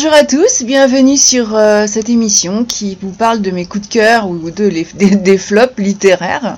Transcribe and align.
Bonjour 0.00 0.14
à 0.14 0.22
tous, 0.22 0.62
bienvenue 0.62 1.16
sur 1.16 1.56
euh, 1.56 1.88
cette 1.88 2.08
émission 2.08 2.64
qui 2.64 2.96
vous 3.02 3.10
parle 3.10 3.42
de 3.42 3.50
mes 3.50 3.66
coups 3.66 3.88
de 3.88 3.92
cœur 3.92 4.28
ou 4.28 4.52
de 4.52 4.68
des, 4.94 5.38
flops 5.38 5.76
littéraires. 5.76 6.56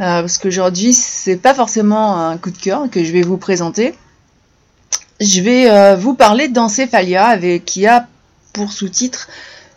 Euh, 0.00 0.22
parce 0.22 0.36
qu'aujourd'hui, 0.36 0.92
c'est 0.92 1.36
pas 1.36 1.54
forcément 1.54 2.28
un 2.28 2.36
coup 2.38 2.50
de 2.50 2.58
cœur 2.58 2.90
que 2.90 3.04
je 3.04 3.12
vais 3.12 3.22
vous 3.22 3.36
présenter. 3.36 3.94
Je 5.20 5.42
vais 5.42 5.70
euh, 5.70 5.94
vous 5.94 6.14
parler 6.14 6.48
d'Encéphalia 6.48 7.26
avec 7.26 7.66
qui 7.66 7.86
a 7.86 8.08
pour 8.52 8.72
sous-titre 8.72 9.28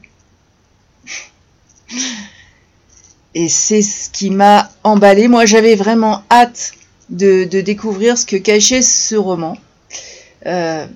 Et 3.36 3.50
c'est 3.50 3.82
ce 3.82 4.10
qui 4.10 4.30
m'a 4.30 4.70
emballé. 4.84 5.28
Moi, 5.28 5.46
j'avais 5.46 5.76
vraiment 5.76 6.24
hâte 6.32 6.72
de, 7.10 7.44
découvrir 7.44 8.18
ce 8.18 8.26
que 8.26 8.38
cachait 8.38 8.82
ce 8.82 9.16
roman. 9.16 9.58
Euh, 10.46 10.88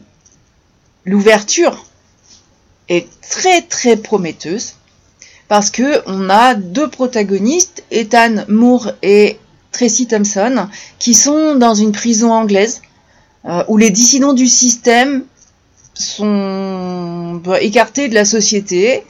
l'ouverture 1.04 1.86
est 2.88 3.08
très 3.22 3.62
très 3.62 3.98
prometteuse 3.98 4.76
parce 5.50 5.70
que 5.70 6.02
on 6.06 6.30
a 6.30 6.54
deux 6.56 6.88
protagonistes, 6.88 7.84
Ethan 7.92 8.45
Moore 8.48 8.92
et 9.02 9.38
Tracy 9.72 10.08
Thompson, 10.08 10.70
qui 10.98 11.14
sont 11.14 11.56
dans 11.56 11.73
une 11.73 11.92
prison 11.92 12.32
anglaise 12.32 12.82
euh, 13.45 13.64
où 13.67 13.78
les 13.78 13.90
dissidents 13.90 14.34
du 14.34 14.48
système 14.48 15.26
sont 15.94 17.42
écartés 17.60 18.08
de 18.08 18.16
la 18.16 18.26
société 18.26 19.04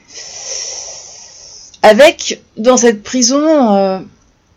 avec, 1.81 2.41
dans 2.57 2.78
cette 2.78 3.03
prison, 3.03 3.75
euh, 3.75 4.00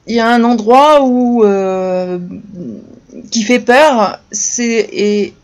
il 0.07 0.17
y 0.17 0.21
a 0.21 0.29
un 0.29 0.43
endroit 0.45 1.03
où 1.03 1.45
euh, 1.45 2.19
qui 3.31 3.43
fait 3.43 3.61
peur, 3.61 4.19
c'est 4.31 4.89
et 4.93 5.35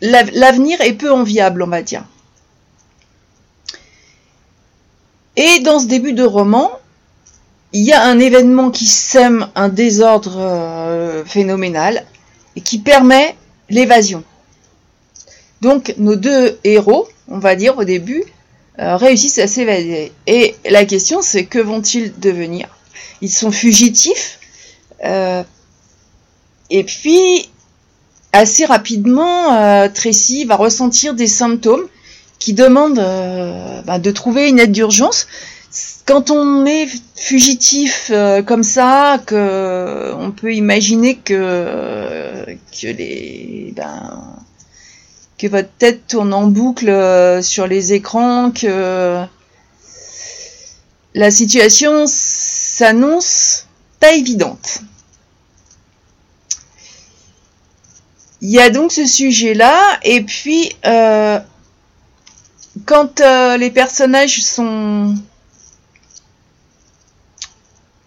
l'avenir 0.00 0.80
est 0.80 0.92
peu 0.92 1.10
enviable, 1.10 1.62
on 1.62 1.68
va 1.68 1.82
dire. 1.82 2.04
Et 5.36 5.60
dans 5.60 5.80
ce 5.80 5.86
début 5.86 6.12
de 6.12 6.22
roman, 6.22 6.70
il 7.72 7.82
y 7.82 7.92
a 7.92 8.04
un 8.04 8.18
événement 8.20 8.70
qui 8.70 8.86
sème 8.86 9.48
un 9.54 9.68
désordre 9.68 10.36
euh, 10.38 11.24
phénoménal 11.24 12.04
et 12.54 12.60
qui 12.60 12.78
permet 12.78 13.36
l'évasion. 13.68 14.22
Donc 15.60 15.94
nos 15.98 16.14
deux 16.14 16.58
héros, 16.62 17.08
on 17.28 17.38
va 17.38 17.56
dire 17.56 17.78
au 17.78 17.84
début, 17.84 18.22
euh, 18.80 18.96
réussissent 18.96 19.38
à 19.38 19.46
s'évader. 19.46 20.10
Et 20.26 20.56
la 20.68 20.84
question, 20.84 21.22
c'est 21.22 21.44
que 21.44 21.60
vont-ils 21.60 22.12
devenir? 22.18 22.66
Ils 23.20 23.30
sont 23.30 23.52
fugitifs. 23.52 24.40
Euh, 25.04 25.44
et 26.70 26.82
puis, 26.82 27.50
assez 28.32 28.64
rapidement, 28.64 29.54
euh, 29.54 29.88
Tracy 29.88 30.44
va 30.44 30.56
ressentir 30.56 31.14
des 31.14 31.28
symptômes 31.28 31.86
qui 32.40 32.52
demandent 32.52 33.02
bah, 33.86 34.00
de 34.00 34.10
trouver 34.10 34.48
une 34.48 34.58
aide 34.58 34.72
d'urgence. 34.72 35.28
Quand 36.04 36.30
on 36.30 36.66
est 36.66 36.88
fugitif 37.14 38.10
comme 38.44 38.62
ça, 38.64 39.18
que 39.24 40.12
on 40.18 40.30
peut 40.30 40.52
imaginer 40.52 41.16
que 41.16 42.44
que 42.72 42.86
les 42.88 43.72
ben, 43.74 44.33
que 45.44 45.48
votre 45.50 45.68
tête 45.76 46.06
tourne 46.06 46.32
en 46.32 46.46
boucle 46.46 46.88
euh, 46.88 47.42
sur 47.42 47.66
les 47.66 47.92
écrans, 47.92 48.50
que 48.50 49.22
la 51.12 51.30
situation 51.30 52.04
s'annonce 52.06 53.66
pas 54.00 54.12
évidente. 54.12 54.80
Il 58.40 58.48
y 58.48 58.58
a 58.58 58.70
donc 58.70 58.90
ce 58.90 59.04
sujet-là, 59.04 59.98
et 60.02 60.22
puis 60.22 60.72
euh, 60.86 61.38
quand 62.86 63.20
euh, 63.20 63.58
les 63.58 63.70
personnages 63.70 64.42
sont 64.42 65.14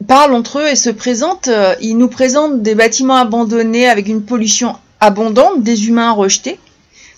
parlent 0.08 0.34
entre 0.34 0.58
eux 0.58 0.68
et 0.70 0.76
se 0.76 0.90
présentent, 0.90 1.52
ils 1.81 1.97
nous 1.97 2.08
présentent 2.08 2.64
des 2.64 2.74
bâtiments 2.74 3.18
abandonnés 3.18 3.88
avec 3.88 4.08
une 4.08 4.24
pollution 4.24 4.76
abondante, 5.00 5.62
des 5.62 5.88
humains 5.88 6.14
rejetés 6.14 6.59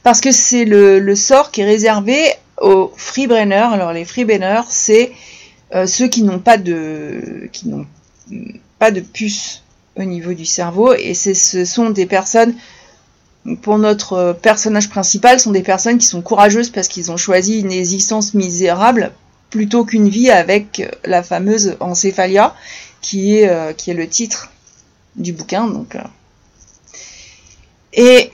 parce 0.03 0.21
que 0.21 0.31
c'est 0.31 0.65
le, 0.65 1.15
sort 1.15 1.51
qui 1.51 1.61
est 1.61 1.65
réservé 1.65 2.33
aux 2.61 2.91
freebrainers. 2.95 3.73
Alors 3.73 3.93
les 3.93 4.05
freebrainers, 4.05 4.63
c'est 4.69 5.11
euh, 5.75 5.85
ceux 5.85 6.07
qui 6.07 6.23
n'ont 6.23 6.39
pas 6.39 6.57
de 6.57 7.49
qui 7.51 7.67
n'ont 7.67 7.85
pas 8.79 8.91
de 8.91 9.01
puce 9.01 9.63
au 9.97 10.03
niveau 10.03 10.33
du 10.33 10.45
cerveau 10.45 10.93
et 10.93 11.13
ce 11.13 11.65
sont 11.65 11.89
des 11.89 12.05
personnes 12.05 12.55
pour 13.61 13.77
notre 13.77 14.33
personnage 14.41 14.89
principal 14.89 15.39
sont 15.39 15.51
des 15.51 15.63
personnes 15.63 15.97
qui 15.97 16.05
sont 16.05 16.21
courageuses 16.21 16.69
parce 16.69 16.87
qu'ils 16.87 17.11
ont 17.11 17.17
choisi 17.17 17.59
une 17.59 17.71
existence 17.71 18.33
misérable 18.33 19.11
plutôt 19.49 19.85
qu'une 19.85 20.09
vie 20.09 20.29
avec 20.29 20.83
la 21.05 21.23
fameuse 21.23 21.75
encéphalia 21.79 22.55
qui 23.01 23.35
est 23.35 23.49
euh, 23.49 23.73
qui 23.73 23.91
est 23.91 23.95
le 23.95 24.07
titre 24.07 24.51
du 25.15 25.33
bouquin 25.33 25.67
donc 25.67 25.95
euh. 25.95 26.01
et 27.93 28.31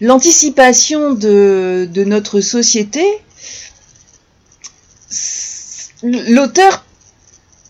l'anticipation 0.00 1.12
de, 1.12 1.88
notre 2.04 2.40
société, 2.40 3.04
l'auteur 6.02 6.84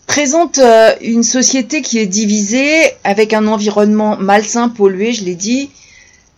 présente 0.05 0.57
euh, 0.57 0.95
une 1.01 1.23
société 1.23 1.81
qui 1.81 1.99
est 1.99 2.07
divisée 2.07 2.93
avec 3.03 3.33
un 3.33 3.47
environnement 3.47 4.17
malsain, 4.17 4.69
pollué, 4.69 5.13
je 5.13 5.23
l'ai 5.25 5.35
dit, 5.35 5.69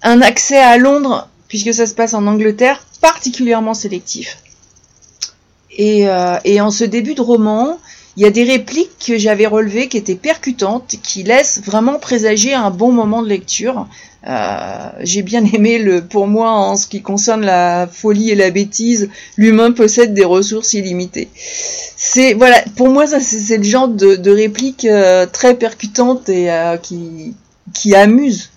un 0.01 0.21
accès 0.21 0.57
à 0.57 0.77
Londres, 0.77 1.29
puisque 1.47 1.73
ça 1.73 1.85
se 1.85 1.93
passe 1.93 2.13
en 2.13 2.25
Angleterre, 2.27 2.83
particulièrement 3.01 3.73
sélectif. 3.73 4.39
Et, 5.77 6.09
euh, 6.09 6.37
et 6.43 6.61
en 6.61 6.71
ce 6.71 6.83
début 6.83 7.15
de 7.15 7.21
roman, 7.21 7.79
il 8.17 8.23
y 8.23 8.25
a 8.25 8.31
des 8.31 8.43
répliques 8.43 8.97
que 9.05 9.17
j'avais 9.17 9.45
relevées 9.45 9.87
qui 9.87 9.97
étaient 9.97 10.15
percutantes, 10.15 10.95
qui 11.03 11.23
laissent 11.23 11.61
vraiment 11.63 11.99
présager 11.99 12.53
un 12.53 12.71
bon 12.71 12.91
moment 12.91 13.21
de 13.21 13.29
lecture. 13.29 13.87
Euh, 14.27 14.89
j'ai 15.01 15.21
bien 15.21 15.45
aimé 15.53 15.77
le, 15.79 16.01
pour 16.03 16.27
moi, 16.27 16.51
en 16.51 16.75
ce 16.75 16.87
qui 16.87 17.01
concerne 17.01 17.45
la 17.45 17.87
folie 17.91 18.31
et 18.31 18.35
la 18.35 18.49
bêtise, 18.49 19.09
l'humain 19.37 19.71
possède 19.71 20.13
des 20.13 20.25
ressources 20.25 20.73
illimitées. 20.73 21.29
C'est 21.95 22.33
voilà, 22.33 22.61
pour 22.75 22.89
moi, 22.89 23.07
ça 23.07 23.19
c'est 23.19 23.57
le 23.57 23.63
genre 23.63 23.87
de, 23.87 24.15
de 24.15 24.31
réplique 24.31 24.85
euh, 24.85 25.25
très 25.25 25.55
percutante 25.55 26.29
et 26.29 26.51
euh, 26.51 26.77
qui 26.77 27.35
qui 27.73 27.95
amuse. 27.95 28.49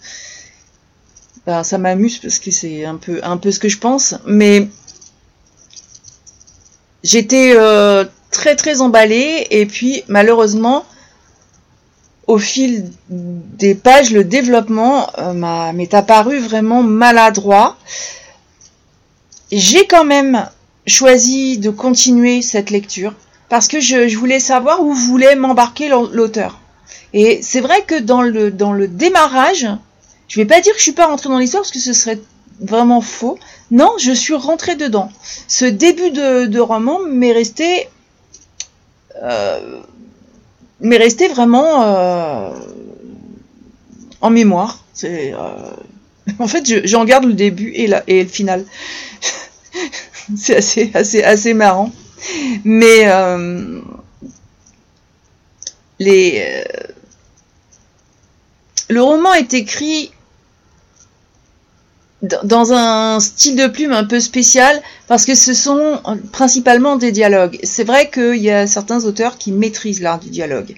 Ben, 1.47 1.65
ça 1.65 1.77
m'amuse 1.77 2.19
parce 2.19 2.39
que 2.39 2.51
c'est 2.51 2.85
un 2.85 2.97
peu 2.97 3.21
un 3.23 3.37
peu 3.37 3.51
ce 3.51 3.59
que 3.59 3.69
je 3.69 3.79
pense, 3.79 4.15
mais 4.27 4.69
j'étais 7.03 7.57
très 8.33 8.57
très 8.57 8.81
emballée 8.81 9.47
et 9.51 9.67
puis 9.67 10.03
malheureusement 10.09 10.85
au 12.27 12.39
fil 12.39 12.91
des 13.09 13.75
pages, 13.75 14.11
le 14.11 14.25
développement 14.25 15.11
euh, 15.19 15.73
m'est 15.73 15.93
apparu 15.95 16.39
vraiment 16.39 16.83
maladroit. 16.83 17.77
J'ai 19.51 19.87
quand 19.87 20.05
même 20.05 20.49
choisi 20.87 21.59
de 21.59 21.71
continuer 21.71 22.43
cette 22.43 22.71
lecture 22.71 23.15
parce 23.49 23.69
que 23.69 23.81
je, 23.81 24.17
voulais 24.17 24.41
savoir 24.41 24.83
où 24.83 24.93
voulait 24.95 25.37
m'embarquer 25.37 25.89
l'auteur. 25.89 26.61
Et 27.13 27.41
c'est 27.43 27.61
vrai 27.61 27.83
que 27.83 28.01
dans 28.01 28.23
le, 28.23 28.51
dans 28.51 28.73
le 28.73 28.89
démarrage, 28.89 29.69
je 30.29 30.41
vais 30.41 30.47
pas 30.47 30.61
dire 30.61 30.73
que 30.73 30.79
je 30.79 30.85
suis 30.85 30.93
pas 30.93 31.07
rentrée 31.07 31.29
dans 31.29 31.39
l'histoire 31.39 31.63
parce 31.63 31.73
que 31.73 31.79
ce 31.79 31.93
serait 31.93 32.19
vraiment 32.61 33.03
faux. 33.03 33.39
Non, 33.71 33.93
je 33.99 34.13
suis 34.13 34.35
rentrée 34.35 34.77
dedans. 34.77 35.11
Ce 35.49 35.65
début 35.65 36.11
de, 36.11 36.59
roman 36.59 37.01
m'est 37.01 37.33
resté, 37.33 37.89
euh, 39.23 39.81
m'est 40.81 40.97
resté 40.97 41.29
vraiment 41.29 41.83
euh, 41.83 42.51
en 44.21 44.31
mémoire. 44.31 44.85
Euh, 45.05 45.33
en 46.39 46.47
fait, 46.47 46.87
j'en 46.87 47.05
garde 47.05 47.25
le 47.25 47.35
début 47.35 47.73
et, 47.75 47.87
le 47.87 48.29
final. 48.29 48.65
c'est 50.37 50.57
assez, 50.57 50.91
assez, 50.95 51.23
assez 51.23 51.55
marrant. 51.55 51.93
Mais 52.65 53.05
le 58.89 59.03
roman 59.03 59.35
est 59.35 59.55
écrit 59.55 60.13
dans 62.23 62.73
un 62.73 63.19
style 63.21 63.57
de 63.57 63.67
plume 63.67 63.93
un 63.93 64.05
peu 64.05 64.21
spécial 64.21 64.81
parce 65.09 65.25
que 65.25 65.35
ce 65.35 65.55
sont 65.55 66.01
principalement 66.31 66.97
des 66.97 67.11
dialogues. 67.11 67.59
C'est 67.65 67.85
vrai 67.85 68.11
qu'il 68.11 68.37
y 68.37 68.51
a 68.51 68.67
certains 68.67 69.05
auteurs 69.05 69.39
qui 69.39 69.51
maîtrisent 69.53 70.01
l'art 70.01 70.21
du 70.21 70.31
dialogue 70.31 70.77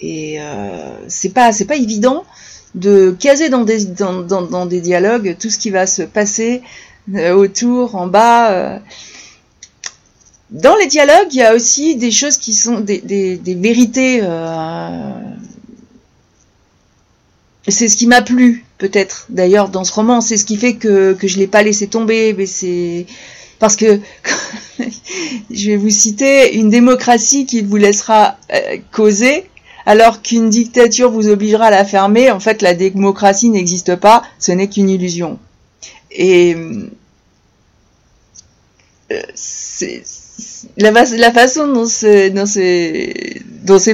et 0.00 0.40
euh, 0.40 0.94
c'est 1.08 1.30
pas 1.30 1.52
c'est 1.52 1.64
pas 1.66 1.76
évident 1.76 2.24
de 2.74 3.14
caser 3.18 3.48
dans 3.48 3.64
des 3.64 3.84
dans, 3.84 4.22
dans, 4.22 4.66
des 4.66 4.80
dialogues 4.80 5.36
tout 5.38 5.50
ce 5.50 5.58
qui 5.58 5.70
va 5.70 5.86
se 5.86 6.02
passer 6.02 6.62
euh, 7.14 7.34
autour, 7.34 7.96
en 7.96 8.06
bas. 8.06 8.52
Euh. 8.52 8.78
Dans 10.50 10.76
les 10.76 10.86
dialogues, 10.86 11.28
il 11.32 11.36
y 11.36 11.42
a 11.42 11.54
aussi 11.54 11.96
des 11.96 12.10
choses 12.10 12.36
qui 12.36 12.54
sont 12.54 12.80
des, 12.80 13.00
des, 13.00 13.36
des 13.36 13.54
vérités. 13.54 14.20
Euh, 14.22 15.12
c'est 17.68 17.88
ce 17.88 17.96
qui 17.96 18.06
m'a 18.06 18.22
plu, 18.22 18.64
peut-être, 18.80 19.26
d'ailleurs, 19.28 19.68
dans 19.68 19.84
ce 19.84 19.92
roman. 19.92 20.20
C'est 20.20 20.36
ce 20.36 20.44
qui 20.44 20.56
fait 20.56 20.74
que, 20.74 21.12
que 21.12 21.28
je 21.28 21.36
ne 21.36 21.40
l'ai 21.40 21.46
pas 21.46 21.62
laissé 21.62 21.86
tomber. 21.86 22.32
Mais 22.32 22.46
c'est 22.46 23.06
parce 23.60 23.76
que 23.76 24.00
je 25.50 25.70
vais 25.70 25.76
vous 25.76 25.90
citer 25.90 26.56
une 26.56 26.70
démocratie 26.70 27.46
qui 27.46 27.62
vous 27.62 27.76
laissera 27.76 28.36
causer 28.90 29.44
alors 29.86 30.22
qu'une 30.22 30.50
dictature 30.50 31.10
vous 31.10 31.28
obligera 31.28 31.66
à 31.66 31.70
la 31.70 31.84
fermer. 31.84 32.30
En 32.30 32.40
fait, 32.40 32.62
la 32.62 32.74
démocratie 32.74 33.50
n'existe 33.50 33.96
pas, 33.96 34.22
ce 34.38 34.52
n'est 34.52 34.68
qu'une 34.68 34.88
illusion. 34.88 35.38
Et 36.10 36.54
euh, 36.54 36.90
la, 40.76 41.32
façon 41.32 41.66
dont 41.72 41.86
c'est 41.86 42.34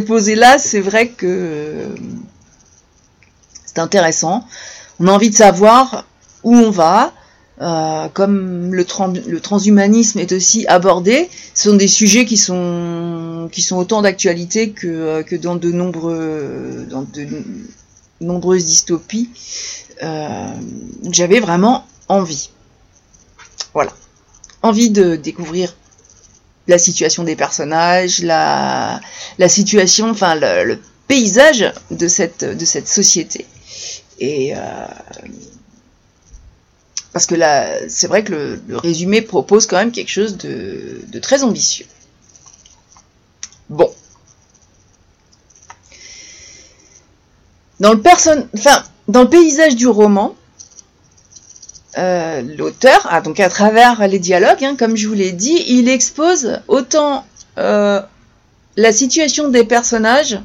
posé 0.03 0.35
là, 0.35 0.59
c'est 0.59 0.81
vrai 0.81 1.09
que 1.09 1.95
c'est 3.65 3.79
intéressant. 3.79 4.45
On 5.01 5.09
a 5.09 5.13
envie 5.13 5.31
de 5.31 5.35
savoir 5.35 6.05
où 6.43 6.55
on 6.55 6.71
va. 6.71 7.13
Euh, 7.63 8.09
comme 8.13 8.75
le, 8.75 8.85
transhumanisme 9.41 10.19
est 10.19 10.33
aussi 10.33 10.67
abordé, 10.67 11.31
ce 11.55 11.71
sont 11.71 11.77
des 11.77 11.89
sujets 11.89 12.27
qui 12.27 12.37
sont 12.37 13.49
autant 13.71 14.03
d'actualité 14.03 14.73
que, 14.73 14.87
euh, 14.87 15.39
dans 15.39 15.57
de 15.57 15.71
nombreuses 18.21 18.65
dystopies. 18.67 19.31
Euh, 20.03 20.51
J'avais 21.11 21.41
vraiment 21.41 21.87
envie. 22.09 22.51
Voilà 23.73 23.93
envie 24.67 24.91
de 24.91 25.17
découvrir 25.17 25.75
la 26.69 26.79
situation 26.79 27.23
des 27.23 27.37
personnages, 27.37 28.23
la, 28.23 29.01
situation, 29.47 30.11
enfin 30.11 30.35
le, 30.35 30.79
paysage 31.07 31.73
de 31.93 32.09
cette 32.09 32.89
société. 32.89 33.47
Et 34.19 34.57
euh, 34.57 34.61
parce 37.13 37.27
que 37.27 37.35
là, 37.35 37.89
c'est 37.89 38.09
vrai 38.09 38.25
que 38.25 38.61
le, 38.69 38.77
résumé 38.77 39.23
propose 39.23 39.67
quand 39.67 39.77
même 39.77 39.91
quelque 39.91 40.11
chose 40.11 40.37
de, 40.37 41.19
très 41.21 41.45
ambitieux. 41.45 41.87
Bon. 43.71 43.91
Dans 47.81 47.93
le 47.93 48.03
enfin, 48.55 48.85
dans 49.09 49.23
le 49.23 49.31
paysage 49.31 49.77
du 49.77 49.87
roman, 49.87 50.35
euh, 51.99 52.43
l'auteur, 52.43 53.07
ah, 53.09 53.23
donc 53.23 53.41
à 53.41 53.49
travers 53.49 54.07
les 54.09 54.19
dialogues, 54.19 54.63
hein, 54.63 54.77
comme 54.79 54.97
je 54.97 55.09
vous 55.09 55.15
l'ai 55.15 55.33
dit, 55.33 55.65
il 55.69 55.89
expose 55.89 56.61
autant 56.69 57.25
euh, 57.57 58.03
la 58.77 58.93
situation 58.93 59.49
des 59.49 59.65
personnages 59.65 60.39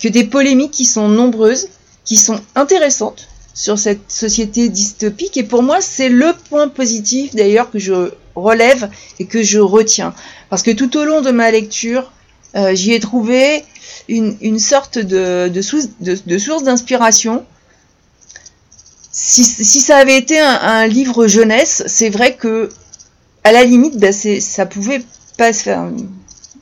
que 0.00 0.08
des 0.08 0.24
polémiques 0.24 0.70
qui 0.70 0.86
sont 0.86 1.08
nombreuses, 1.08 1.68
qui 2.06 2.16
sont 2.16 2.40
intéressantes 2.54 3.28
sur 3.52 3.78
cette 3.78 4.10
société 4.10 4.70
dystopique. 4.70 5.36
Et 5.36 5.42
pour 5.42 5.62
moi, 5.62 5.82
c'est 5.82 6.08
le 6.08 6.32
point 6.48 6.68
positif 6.68 7.34
d'ailleurs 7.34 7.70
que 7.70 7.78
je 7.78 8.12
relève 8.34 8.90
et 9.18 9.26
que 9.26 9.42
je 9.42 9.58
retiens. 9.58 10.14
Parce 10.48 10.62
que 10.62 10.70
tout 10.70 10.96
au 10.96 11.04
long 11.04 11.20
de 11.20 11.30
ma 11.30 11.50
lecture, 11.50 12.10
euh, 12.54 12.74
j'y 12.74 12.92
ai 12.92 13.00
trouvé 13.00 13.64
une, 14.08 14.58
sorte 14.58 14.98
de, 14.98 15.50
de 15.50 16.38
source 16.38 16.62
d'inspiration 16.62 17.44
si, 19.16 19.80
ça 19.80 19.96
avait 19.96 20.18
été 20.18 20.38
un, 20.38 20.86
livre 20.86 21.26
jeunesse, 21.26 21.82
c'est 21.86 22.10
vrai 22.10 22.36
que 22.36 22.68
à 23.44 23.52
la 23.52 23.64
limite, 23.64 23.96
bah, 23.98 24.12
ça 24.12 24.66
pouvait 24.66 25.02
pas 25.38 25.54
se 25.54 25.62
faire. 25.62 25.90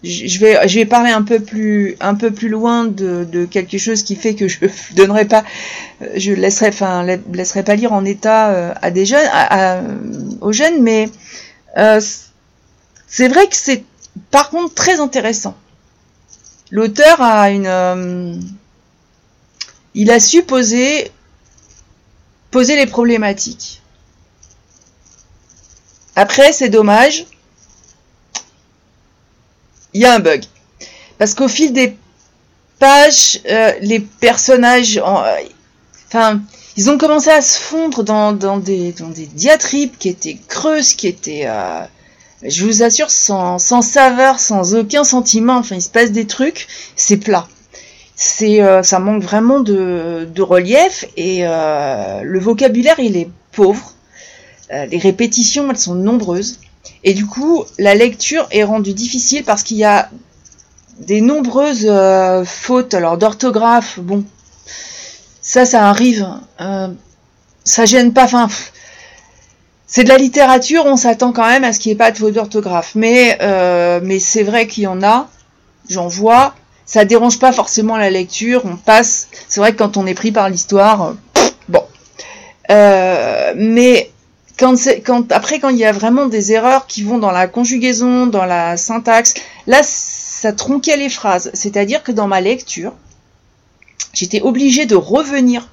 Je 0.04 0.38
vais, 0.38 0.68
je 0.68 0.78
vais 0.78 0.84
parler 0.84 1.10
un 1.10 1.22
peu 1.22 1.40
plus, 1.40 1.96
un 2.00 2.14
peu 2.14 2.30
plus 2.30 2.48
loin 2.48 2.84
de, 2.84 3.46
quelque 3.50 3.78
chose 3.78 4.02
qui 4.02 4.16
fait 4.16 4.34
que 4.34 4.48
je 4.48 4.58
donnerai 4.94 5.24
pas, 5.24 5.44
je 6.14 6.32
laisserai, 6.32 6.68
enfin, 6.68 7.04
laisserai 7.32 7.62
pas 7.62 7.74
lire 7.74 7.92
en 7.92 8.04
état 8.04 8.50
euh, 8.50 8.74
à 8.82 8.90
des 8.90 9.06
jeunes, 9.06 10.38
aux 10.40 10.52
jeunes, 10.52 10.82
mais 10.82 11.08
euh, 11.78 12.00
c'est 13.06 13.28
vrai 13.28 13.46
que 13.46 13.56
c'est, 13.56 13.84
par 14.30 14.50
contre, 14.50 14.74
très 14.74 15.00
intéressant. 15.00 15.56
L'auteur 16.70 17.22
a 17.22 17.50
une, 17.50 17.66
euh, 17.66 18.34
il 19.94 20.10
a 20.10 20.20
su 20.20 20.42
poser 20.42 21.10
poser 22.50 22.76
les 22.76 22.86
problématiques. 22.86 23.82
Après, 26.14 26.52
c'est 26.52 26.68
dommage. 26.68 27.26
Il 29.94 30.00
y 30.00 30.04
a 30.04 30.14
un 30.14 30.18
bug. 30.18 30.44
Parce 31.18 31.34
qu'au 31.34 31.48
fil 31.48 31.72
des 31.72 31.96
pages, 32.80 33.40
euh, 33.48 33.72
les 33.80 34.00
personnages, 34.00 34.98
euh, 34.98 35.36
enfin, 36.08 36.40
ils 36.76 36.90
ont 36.90 36.98
commencé 36.98 37.30
à 37.30 37.40
se 37.40 37.58
fondre 37.58 38.02
dans, 38.02 38.58
des, 38.58 38.92
diatribes 39.32 39.92
qui 39.98 40.08
étaient 40.08 40.36
creuses, 40.48 40.94
qui 40.94 41.06
étaient, 41.06 41.44
euh, 41.46 41.82
je 42.42 42.64
vous 42.64 42.82
assure, 42.82 43.08
sans, 43.10 43.58
saveur, 43.58 44.40
sans 44.40 44.74
aucun 44.74 45.04
sentiment. 45.04 45.56
Enfin, 45.56 45.76
il 45.76 45.82
se 45.82 45.90
passe 45.90 46.10
des 46.10 46.26
trucs, 46.26 46.66
c'est 46.96 47.16
plat 47.16 47.48
c'est 48.16 48.60
ça 48.84 49.00
manque 49.00 49.24
vraiment 49.24 49.58
de, 49.58 50.40
relief 50.40 51.04
et 51.16 51.42
le 51.42 52.38
vocabulaire 52.38 53.00
il 53.00 53.16
est 53.16 53.28
pauvre. 53.50 53.92
Les 54.70 54.98
répétitions 54.98 55.68
elles 55.68 55.76
sont 55.76 55.96
nombreuses 55.96 56.60
et 57.02 57.14
du 57.14 57.26
coup 57.26 57.64
la 57.78 57.94
lecture 57.94 58.46
est 58.50 58.64
rendue 58.64 58.94
difficile 58.94 59.44
parce 59.44 59.62
qu'il 59.62 59.76
y 59.76 59.84
a 59.84 60.10
des 61.00 61.20
nombreuses 61.20 61.90
fautes 62.44 62.94
alors 62.94 63.18
d'orthographe 63.18 63.98
bon 63.98 64.24
ça 65.42 65.66
ça 65.66 65.88
arrive 65.88 66.26
ça 67.64 67.84
gêne 67.84 68.12
pas 68.12 68.24
enfin 68.24 68.48
c'est 69.86 70.04
de 70.04 70.08
la 70.08 70.18
littérature 70.18 70.84
on 70.86 70.96
s'attend 70.96 71.32
quand 71.32 71.46
même 71.46 71.64
à 71.64 71.72
ce 71.72 71.80
qu'il 71.80 71.90
n'y 71.90 71.94
ait 71.94 71.98
pas 71.98 72.12
de 72.12 72.18
fautes 72.18 72.34
d'orthographe 72.34 72.92
mais 72.94 73.38
mais 74.02 74.20
c'est 74.20 74.44
vrai 74.44 74.66
qu'il 74.66 74.84
y 74.84 74.86
en 74.86 75.02
a 75.02 75.28
j'en 75.88 76.06
vois 76.06 76.54
ça 76.86 77.04
dérange 77.04 77.38
pas 77.38 77.52
forcément 77.52 77.96
la 77.96 78.10
lecture, 78.10 78.62
on 78.64 78.76
passe. 78.76 79.28
C'est 79.48 79.60
vrai 79.60 79.72
que 79.72 79.78
quand 79.78 79.96
on 79.96 80.06
est 80.06 80.14
pris 80.14 80.32
par 80.32 80.50
l'histoire, 80.50 81.14
bon. 81.68 81.82
Euh, 82.70 83.52
mais 83.56 84.10
quand 84.58 84.76
quand 85.04 85.32
après 85.32 85.58
quand 85.58 85.70
il 85.70 85.78
y 85.78 85.84
a 85.84 85.92
vraiment 85.92 86.26
des 86.26 86.52
erreurs 86.52 86.86
qui 86.86 87.02
vont 87.02 87.18
dans 87.18 87.30
la 87.30 87.46
conjugaison, 87.46 88.26
dans 88.26 88.44
la 88.44 88.76
syntaxe, 88.76 89.34
là 89.66 89.80
ça 89.82 90.52
tronquait 90.52 90.96
les 90.96 91.08
phrases. 91.08 91.50
C'est-à-dire 91.54 92.02
que 92.02 92.12
dans 92.12 92.28
ma 92.28 92.40
lecture, 92.40 92.92
j'étais 94.12 94.40
obligée 94.40 94.86
de 94.86 94.96
revenir 94.96 95.68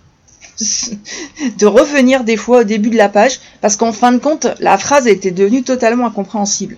de 1.57 1.65
revenir 1.65 2.23
des 2.23 2.37
fois 2.37 2.59
au 2.59 2.63
début 2.63 2.89
de 2.89 2.97
la 2.97 3.09
page 3.09 3.39
parce 3.61 3.75
qu'en 3.75 3.93
fin 3.93 4.11
de 4.11 4.17
compte 4.17 4.47
la 4.59 4.77
phrase 4.77 5.07
était 5.07 5.31
devenue 5.31 5.63
totalement 5.63 6.07
incompréhensible. 6.07 6.77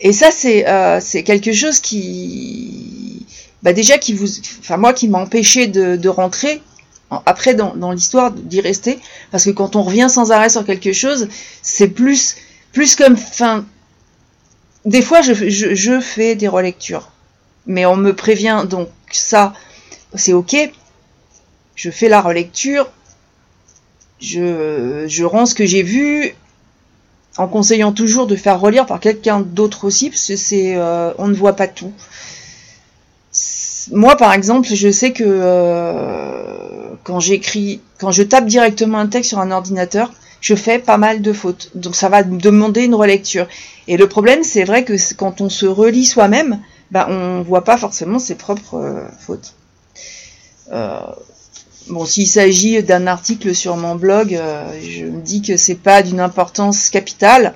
Et 0.00 0.12
ça 0.12 0.30
c'est 0.30 0.68
euh, 0.68 1.00
quelque 1.24 1.52
chose 1.52 1.80
qui 1.80 3.26
bah 3.62 3.72
déjà 3.72 3.98
qui 3.98 4.12
vous, 4.12 4.28
enfin 4.60 4.76
moi 4.76 4.92
qui 4.92 5.08
m'a 5.08 5.18
empêché 5.18 5.66
de, 5.66 6.08
rentrer 6.08 6.62
après 7.10 7.54
dans, 7.54 7.92
l'histoire 7.92 8.32
d'y 8.32 8.60
rester, 8.60 8.98
parce 9.30 9.44
que 9.44 9.50
quand 9.50 9.76
on 9.76 9.82
revient 9.82 10.08
sans 10.10 10.32
arrêt 10.32 10.48
sur 10.48 10.64
quelque 10.64 10.92
chose, 10.92 11.28
c'est 11.62 11.88
plus 11.88 12.36
plus 12.72 12.94
comme, 12.94 13.14
enfin, 13.14 13.64
des 14.84 15.00
fois, 15.00 15.22
je, 15.22 16.00
fais 16.00 16.34
des 16.34 16.46
relectures. 16.46 17.10
Mais 17.66 17.86
on 17.86 17.96
me 17.96 18.14
prévient, 18.14 18.66
donc 18.68 18.90
ça, 19.10 19.54
c'est 20.14 20.34
ok. 20.34 20.54
Je 21.74 21.90
fais 21.90 22.10
la 22.10 22.20
relecture. 22.20 22.90
Je, 24.20 25.06
je 25.08 25.24
rends 25.24 25.46
ce 25.46 25.54
que 25.54 25.64
j'ai 25.64 25.82
vu 25.82 26.34
en 27.38 27.48
conseillant 27.48 27.92
toujours 27.92 28.26
de 28.26 28.36
faire 28.36 28.60
relire 28.60 28.84
par 28.84 29.00
quelqu'un 29.00 29.40
d'autre 29.40 29.84
aussi, 29.84 30.10
parce 30.10 30.26
que 30.26 30.36
c'est, 30.36 30.76
euh, 30.76 31.12
on 31.16 31.28
ne 31.28 31.34
voit 31.34 31.56
pas 31.56 31.68
tout. 31.68 31.92
Moi, 33.92 34.16
par 34.16 34.32
exemple, 34.32 34.68
je 34.72 34.90
sais 34.90 35.12
que 35.12 35.24
euh, 35.24 36.94
quand 37.04 37.20
j'écris, 37.20 37.80
quand 37.98 38.10
je 38.10 38.22
tape 38.22 38.46
directement 38.46 38.98
un 38.98 39.06
texte 39.06 39.30
sur 39.30 39.38
un 39.38 39.50
ordinateur, 39.50 40.12
je 40.40 40.54
fais 40.54 40.78
pas 40.78 40.96
mal 40.96 41.22
de 41.22 41.32
fautes. 41.32 41.70
Donc 41.74 41.96
ça 41.96 42.08
va 42.08 42.22
demander 42.22 42.84
une 42.84 42.94
relecture. 42.94 43.46
Et 43.88 43.96
le 43.96 44.08
problème, 44.08 44.42
c'est 44.42 44.64
vrai 44.64 44.84
que 44.84 44.94
quand 45.14 45.40
on 45.40 45.48
se 45.48 45.66
relit 45.66 46.04
soi-même, 46.04 46.60
ben, 46.90 47.06
on 47.08 47.42
voit 47.42 47.64
pas 47.64 47.76
forcément 47.76 48.18
ses 48.18 48.34
propres 48.36 48.76
euh, 48.76 49.06
fautes. 49.18 49.54
Euh, 50.72 51.00
bon, 51.88 52.04
s'il 52.04 52.26
s'agit 52.26 52.82
d'un 52.82 53.06
article 53.06 53.54
sur 53.54 53.76
mon 53.76 53.94
blog, 53.94 54.34
euh, 54.34 54.64
je 54.82 55.04
me 55.04 55.20
dis 55.20 55.42
que 55.42 55.56
c'est 55.56 55.76
pas 55.76 56.02
d'une 56.02 56.18
importance 56.20 56.90
capitale 56.90 57.54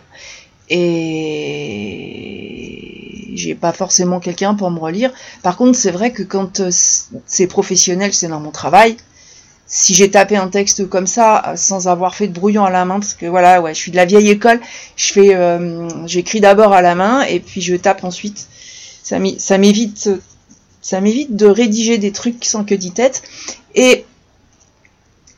et 0.68 2.20
j'ai 3.34 3.54
pas 3.54 3.72
forcément 3.72 4.20
quelqu'un 4.20 4.54
pour 4.54 4.70
me 4.70 4.78
relire. 4.78 5.12
Par 5.42 5.56
contre, 5.56 5.78
c'est 5.78 5.90
vrai 5.90 6.12
que 6.12 6.22
quand 6.22 6.62
c'est 7.26 7.46
professionnel, 7.46 8.12
c'est 8.12 8.28
dans 8.28 8.40
mon 8.40 8.50
travail, 8.50 8.96
si 9.72 9.94
j'ai 9.94 10.10
tapé 10.10 10.36
un 10.36 10.48
texte 10.48 10.88
comme 10.88 11.06
ça 11.06 11.44
euh, 11.46 11.56
sans 11.56 11.86
avoir 11.86 12.16
fait 12.16 12.26
de 12.26 12.32
brouillon 12.32 12.64
à 12.64 12.70
la 12.70 12.84
main 12.84 12.98
parce 12.98 13.14
que 13.14 13.26
voilà 13.26 13.62
ouais 13.62 13.72
je 13.72 13.78
suis 13.78 13.92
de 13.92 13.96
la 13.96 14.04
vieille 14.04 14.28
école 14.28 14.60
je 14.96 15.12
fais 15.12 15.34
euh, 15.36 15.88
j'écris 16.06 16.40
d'abord 16.40 16.72
à 16.72 16.82
la 16.82 16.96
main 16.96 17.22
et 17.22 17.38
puis 17.38 17.62
je 17.62 17.76
tape 17.76 18.04
ensuite. 18.04 18.48
Ça 19.02 19.18
m'évite 19.58 20.10
ça 20.82 21.00
m'évite 21.00 21.36
de 21.36 21.46
rédiger 21.46 21.98
des 21.98 22.12
trucs 22.12 22.44
sans 22.44 22.64
que 22.64 22.74
dit 22.74 22.92
tête. 22.92 23.22
Et 23.74 24.04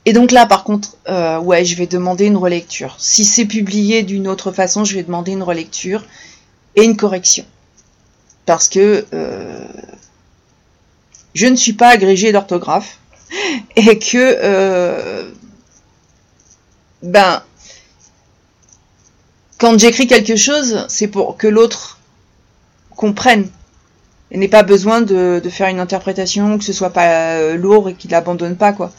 et 0.07 0.15
donc 0.15 0.33
là 0.33 0.47
par 0.47 0.65
contre 0.65 0.97
euh, 1.09 1.39
ouais 1.39 1.65
je 1.67 1.77
vais 1.77 1.87
demander 1.87 2.25
une 2.25 2.39
relecture. 2.39 2.97
Si 2.99 3.27
c'est 3.27 3.45
publié 3.45 4.03
d'une 4.03 4.29
autre 4.29 4.51
façon 4.51 4.85
je 4.85 4.95
vais 4.95 5.03
demander 5.03 5.33
une 5.33 5.43
relecture 5.43 6.05
et 6.75 6.85
une 6.85 6.97
correction 6.97 7.45
parce 8.47 8.69
que 8.69 9.05
je 11.35 11.47
ne 11.47 11.57
suis 11.57 11.73
pas 11.73 11.89
agrégé 11.89 12.33
d'orthographe 12.33 12.99
et 13.77 13.99
que 13.99 14.37
euh, 14.43 15.31
ben 17.03 17.43
quand 19.59 19.79
j'écris 19.79 20.07
quelque 20.07 20.37
chose, 20.37 20.85
c'est 20.89 21.07
pour 21.07 21.37
que 21.37 21.47
l'autre 21.47 21.99
comprenne 22.97 23.49
et 24.31 24.39
n'ait 24.39 24.49
pas 24.49 24.63
besoin 24.63 25.03
de, 25.03 25.41
faire 25.51 25.69
une 25.69 25.79
interprétation, 25.79 26.59
que 26.59 26.65
ce 26.65 26.73
soit 26.73 26.91
pas 26.91 27.37
euh, 27.37 27.57
lourd 27.57 27.91
et 27.91 27.95
qu'il 27.95 28.11
n'abandonne 28.11 28.57
pas 28.57 28.73
quoi. 28.73 28.91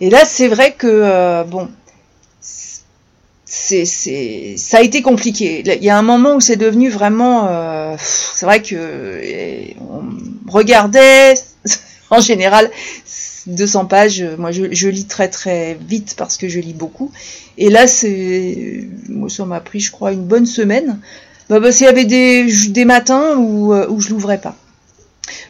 Et 0.00 0.10
là, 0.10 0.24
c'est 0.24 0.48
vrai 0.48 0.72
que 0.72 0.86
euh, 0.88 1.44
bon, 1.44 1.70
c'est 3.54 3.84
c'est 3.84 4.54
ça 4.56 4.78
a 4.78 4.80
été 4.80 5.02
compliqué. 5.02 5.62
Il 5.66 5.84
y 5.84 5.90
a 5.90 5.98
un 5.98 6.02
moment 6.02 6.36
où 6.36 6.40
c'est 6.40 6.56
devenu 6.56 6.88
vraiment, 6.88 7.96
c'est 7.98 8.46
vrai 8.46 8.62
que 8.62 9.74
on 9.78 10.50
regardait 10.50 11.34
en 12.10 12.20
général 12.20 12.70
200 13.46 13.84
pages, 13.86 14.24
moi 14.38 14.52
je, 14.52 14.88
lis 14.88 15.04
très 15.04 15.28
très 15.28 15.74
vite 15.74 16.14
parce 16.16 16.38
que 16.38 16.48
je 16.48 16.60
lis 16.60 16.72
beaucoup. 16.72 17.12
Et 17.58 17.68
là, 17.68 17.86
c'est, 17.86 18.88
moi 19.10 19.28
ça 19.28 19.44
m'a 19.44 19.60
pris, 19.60 19.80
je 19.80 19.90
crois, 19.90 20.12
une 20.12 20.24
bonne 20.24 20.46
semaine. 20.46 20.98
Bah, 21.50 21.60
parce 21.60 21.76
qu'il 21.76 21.86
y 21.86 21.90
avait 21.90 22.06
des, 22.06 22.50
des 22.68 22.84
matins 22.86 23.36
où, 23.36 23.74
euh, 23.74 23.86
où 23.88 24.00
je 24.00 24.08
l'ouvrais 24.08 24.40
pas. 24.40 24.56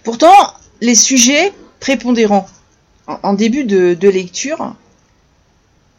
Pourtant, 0.03 0.35
les 0.81 0.97
sujets 0.97 1.53
prépondérants 1.79 2.49
en, 3.07 3.35
début 3.35 3.65
de, 3.65 4.09
lecture, 4.09 4.75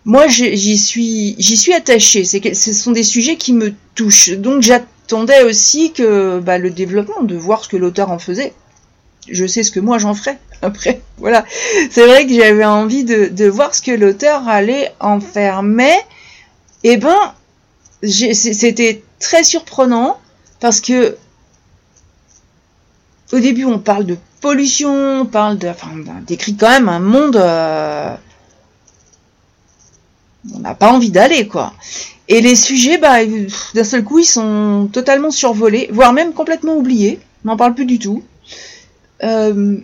moi 0.06 0.28
j'y 0.28 0.78
suis, 0.78 1.36
j'y 1.38 1.58
suis 1.58 1.74
attachée. 1.74 2.24
Ce 2.26 2.74
sont 2.74 2.92
des 2.92 3.04
sujets 3.04 3.36
qui 3.36 3.54
me 3.54 3.74
touchent. 3.96 4.32
Donc 4.32 4.62
j'attendais 4.62 5.44
aussi 5.44 5.92
que 5.94 6.40
bah, 6.40 6.58
le 6.58 6.70
développement, 6.70 7.24
de 7.24 7.36
voir 7.36 7.64
ce 7.64 7.70
que 7.70 7.78
l'auteur 7.78 8.12
en 8.12 8.20
faisait 8.20 8.54
je 9.30 9.46
sais 9.46 9.64
ce 9.64 9.72
que 9.72 9.80
moi 9.80 9.98
j'en 9.98 10.14
ferai 10.14 10.38
après. 10.62 11.02
Voilà. 11.18 11.46
C'est 11.90 12.06
vrai 12.06 12.26
que 12.26 12.34
j'avais 12.34 12.66
envie 12.66 13.04
de, 13.04 13.48
voir 13.48 13.74
ce 13.74 13.82
que 13.82 13.92
l'auteur 13.92 14.48
allait 14.48 14.94
en 15.00 15.20
faire. 15.20 15.64
Mais, 15.64 15.98
eh 16.84 16.98
ben, 16.98 17.34
c'était 18.04 19.04
très 19.20 19.44
surprenant 19.44 20.20
parce 20.60 20.82
que 20.82 21.18
au 23.32 23.40
début 23.40 23.66
on 23.66 23.80
parle 23.80 24.06
de 24.06 24.18
pollution, 24.42 25.22
on 25.22 25.26
parle 25.26 25.58
de, 25.58 25.68
enfin, 25.68 25.90
décrit 26.28 26.56
quand 26.56 26.70
même 26.70 26.90
un 26.90 27.00
monde. 27.00 27.38
Euh, 27.38 28.16
on 30.54 30.60
n'a 30.60 30.76
pas 30.76 30.92
envie 30.92 31.12
d'aller 31.12 31.48
quoi. 31.48 31.74
Et 32.30 32.42
les 32.42 32.56
sujets, 32.56 32.98
bah, 32.98 33.18
d'un 33.74 33.84
seul 33.84 34.04
coup, 34.04 34.20
ils 34.20 34.26
sont 34.26 34.90
totalement 34.92 35.32
survolés, 35.32 35.90
voire 35.92 36.14
même 36.14 36.34
complètement 36.34 36.78
oubliés. 36.78 37.20
On 37.44 37.50
n'en 37.50 37.58
parle 37.58 37.76
plus 37.76 37.86
du 37.86 38.00
tout. 38.00 38.24
Euh, 39.24 39.78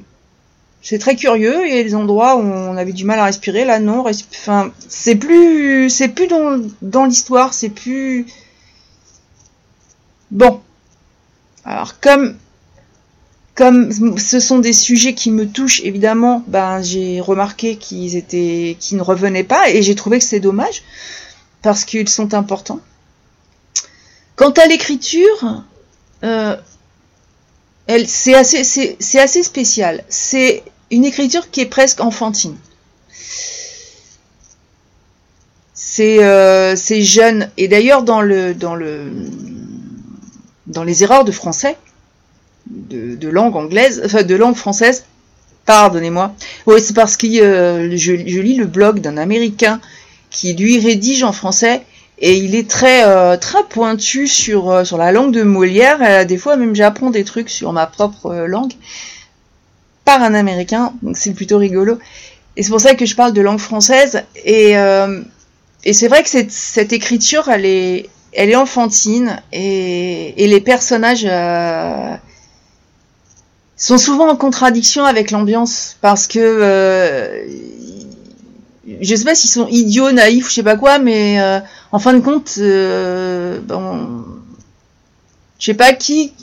c'est 0.82 1.00
très 1.00 1.16
curieux. 1.16 1.68
Il 1.68 1.76
y 1.76 1.80
a 1.80 1.84
des 1.84 1.96
endroits 1.96 2.38
où 2.38 2.42
on 2.42 2.78
avait 2.78 2.94
du 2.94 3.04
mal 3.04 3.20
à 3.20 3.26
respirer. 3.26 3.66
Là, 3.66 3.80
non. 3.80 4.06
Enfin, 4.08 4.72
c'est 4.88 5.16
plus, 5.16 5.90
c'est 5.90 6.08
plus 6.08 6.28
dans, 6.28 6.62
dans 6.82 7.06
l'histoire. 7.06 7.54
C'est 7.54 7.70
plus. 7.70 8.26
Bon. 10.32 10.62
Alors, 11.66 12.00
comme, 12.00 12.38
comme 13.60 14.18
ce 14.18 14.40
sont 14.40 14.60
des 14.60 14.72
sujets 14.72 15.14
qui 15.14 15.32
me 15.32 15.46
touchent, 15.46 15.82
évidemment, 15.84 16.46
ben, 16.48 16.82
j'ai 16.82 17.20
remarqué 17.20 17.76
qu'ils 17.76 18.16
étaient, 18.16 18.78
qu'ils 18.80 18.96
ne 18.96 19.02
revenaient 19.02 19.44
pas, 19.44 19.70
et 19.70 19.82
j'ai 19.82 19.96
trouvé 19.96 20.18
que 20.20 20.24
c'est 20.24 20.40
dommage 20.40 20.82
parce 21.62 21.84
qu'ils 21.84 22.08
sont 22.08 22.34
importants. 22.34 22.80
Quant 24.38 24.52
à 24.52 24.66
l'écriture, 24.66 25.66
euh, 26.24 26.56
c'est 28.08 28.34
assez, 28.34 28.64
c'est 28.64 29.20
assez 29.20 29.44
spécial. 29.44 30.06
C'est 30.08 30.64
une 30.90 31.04
écriture 31.04 31.52
qui 31.52 31.60
est 31.60 31.66
presque 31.66 32.00
enfantine. 32.00 32.56
C'est 35.74 36.24
euh, 36.24 36.78
jeune. 36.78 37.50
Et 37.58 37.68
d'ailleurs, 37.68 38.04
dans 38.04 38.22
le, 38.22 38.54
dans 38.56 38.76
le, 38.76 39.12
dans 40.68 40.86
les 40.86 41.04
erreurs 41.04 41.26
de 41.26 41.34
français, 41.34 41.76
de, 42.70 43.30
langue 43.30 43.56
anglaise, 43.56 44.02
enfin 44.06 44.24
de 44.24 44.36
langue 44.36 44.56
française, 44.56 45.06
pardonnez-moi. 45.66 46.34
Oui, 46.66 46.80
c'est 46.82 46.96
parce 46.96 47.18
que 47.18 47.28
euh, 47.42 47.96
je, 47.98 48.14
lis 48.14 48.56
le 48.56 48.66
blog 48.66 49.00
d'un 49.00 49.18
Américain 49.18 49.80
qui 50.30 50.54
lui 50.54 50.80
rédige 50.80 51.24
en 51.24 51.32
français 51.32 51.82
et 52.20 52.38
il 52.38 52.54
est 52.54 52.70
très 52.70 53.04
euh, 53.06 53.38
très 53.38 53.64
pointu 53.64 54.28
sur 54.28 54.70
euh, 54.70 54.84
sur 54.84 54.98
la 54.98 55.12
langue 55.12 55.34
de 55.34 55.44
Molière. 55.44 56.26
Des 56.26 56.38
fois 56.38 56.58
même 56.58 56.76
j'apprends 56.76 57.10
des 57.10 57.24
trucs 57.24 57.50
sur 57.50 57.74
ma 57.74 57.88
propre 57.88 58.46
langue 58.48 58.74
par 60.06 60.22
un 60.22 60.34
Américain, 60.34 60.94
donc 61.02 61.18
c'est 61.18 61.34
plutôt 61.34 61.58
rigolo. 61.58 61.98
Et 62.58 62.64
c'est 62.64 62.70
pour 62.70 62.82
ça 62.82 62.94
que 62.96 63.06
je 63.06 63.16
parle 63.16 63.34
de 63.34 63.42
langue 63.42 63.60
française. 63.60 64.24
Et 64.46 64.76
et 65.86 65.94
c'est 65.94 66.10
vrai 66.10 66.24
que 66.24 66.30
cette, 66.30 66.52
cette 66.52 66.92
écriture, 66.94 67.48
elle 67.50 67.66
est 67.66 68.10
elle 68.34 68.50
est 68.50 68.56
enfantine 68.56 69.42
et, 69.52 70.44
et 70.44 70.48
les 70.48 70.62
personnages 70.62 71.26
sont 73.80 73.98
souvent 73.98 74.30
en 74.30 74.36
contradiction 74.36 75.06
avec 75.06 75.32
l'ambiance 75.32 75.98
parce 76.02 76.28
que 76.28 77.48
je 79.02 79.16
sais 79.16 79.24
pas 79.24 79.36
s'ils 79.36 79.50
sont 79.50 79.68
idiots, 79.68 80.12
naïfs, 80.12 80.50
je 80.50 80.56
sais 80.56 80.64
pas 80.64 80.76
quoi, 80.76 81.00
mais 81.00 81.40
euh, 81.40 81.60
en 81.92 82.00
fin 82.00 82.14
de 82.14 82.20
compte, 82.20 82.56
euh, 82.60 83.60
bon, 83.64 84.24
je 85.60 85.66
sais 85.66 85.74
pas 85.74 85.94
qui, 85.94 86.34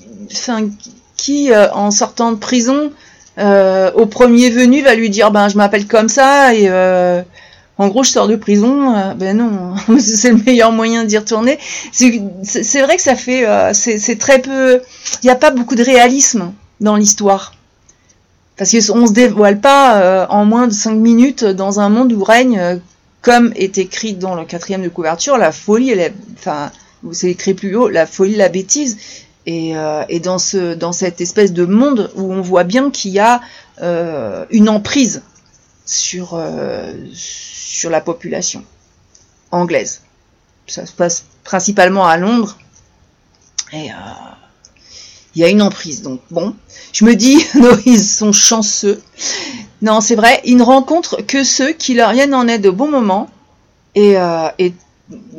qui 1.17 1.53
euh, 1.53 1.71
en 1.73 1.91
sortant 1.91 2.33
de 2.33 2.39
prison, 2.39 2.93
au 3.39 4.07
premier 4.07 4.51
venu 4.51 4.83
va 4.83 4.95
lui 4.95 5.11
dire, 5.11 5.31
ben 5.31 5.49
je 5.49 5.57
m'appelle 5.57 5.87
comme 5.87 6.09
ça 6.09 6.55
et 6.55 6.71
en 7.79 7.89
gros 7.89 8.03
je 8.03 8.11
sors 8.11 8.29
de 8.29 8.37
prison, 8.37 9.15
ben 9.17 9.37
non, 9.37 9.75
c'est 9.99 10.31
le 10.31 10.39
meilleur 10.39 10.73
moyen 10.73 11.05
d'y 11.05 11.19
retourner. 11.19 11.59
C'est 11.93 12.81
vrai 12.83 12.97
que 12.97 13.03
ça 13.03 13.17
fait, 13.17 13.47
c'est 13.75 14.19
très 14.19 14.41
peu, 14.41 14.81
il 15.23 15.27
n'y 15.27 15.31
a 15.31 15.37
pas 15.37 15.51
beaucoup 15.51 15.75
de 15.75 15.85
réalisme 15.85 16.53
dans 16.81 16.97
l'histoire. 16.97 17.55
Parce 18.57 18.71
qu'on 18.73 19.07
se 19.07 19.13
dévoile 19.13 19.61
pas 19.61 20.01
euh, 20.01 20.27
en 20.31 20.45
moins 20.45 20.67
de 20.67 20.73
5 20.73 20.95
minutes 20.95 21.45
dans 21.45 21.81
un 21.81 21.89
monde 21.89 22.13
où 22.13 22.25
règne, 22.25 22.59
euh, 22.59 22.77
comme 23.21 23.53
est 23.55 23.79
écrit 23.79 24.15
dans 24.15 24.35
le 24.35 24.45
quatrième 24.45 24.83
de 24.83 24.89
couverture, 24.89 25.37
la 25.37 25.53
folie, 25.53 25.91
elle 25.91 26.01
est, 26.01 26.15
enfin, 26.39 26.71
c'est 27.13 27.31
écrit 27.31 27.55
plus 27.55 27.77
haut, 27.77 27.89
la 27.89 28.07
folie, 28.07 28.37
la 28.37 28.49
bêtise. 28.49 28.97
Et, 29.49 29.77
euh, 29.77 30.03
et, 30.09 30.19
dans, 30.19 30.39
ce, 30.39 30.75
dans 30.75 30.93
cette 30.93 31.21
espèce 31.21 31.53
de 31.53 31.65
monde 31.65 32.11
où 32.17 32.33
on 32.33 32.41
voit 32.41 32.65
bien 32.65 32.91
qu'il 32.91 33.13
y 33.13 33.21
a 33.21 33.41
une 34.51 34.69
emprise 34.69 35.23
sur, 35.85 36.43
sur 37.13 37.91
la 37.91 38.01
population 38.01 38.65
anglaise. 39.53 40.01
Ça 40.67 40.85
se 40.85 40.93
passe 40.93 41.27
principalement 41.45 42.09
à 42.09 42.17
Londres. 42.17 42.57
Et 43.73 43.91
il 45.37 45.41
y 45.41 45.45
a 45.45 45.49
une 45.49 45.63
emprise. 45.63 46.03
Donc 46.03 46.21
bon, 46.31 46.57
je 46.93 47.05
me 47.05 47.15
dis, 47.15 47.45
ils 47.87 48.03
sont 48.03 48.33
chanceux. 48.33 49.01
Non, 49.83 50.01
c'est 50.01 50.17
vrai, 50.17 50.41
ils 50.45 50.57
ne 50.57 50.63
rencontrent 50.63 51.25
que 51.25 51.45
ceux 51.45 51.73
qui 51.73 51.95
leur 51.95 52.13
viennent 52.13 52.35
en 52.35 52.49
aide 52.49 52.67
au 52.67 52.73
bon 52.73 52.91
moment. 52.91 53.29
Et, 53.95 54.19
euh, 54.19 54.49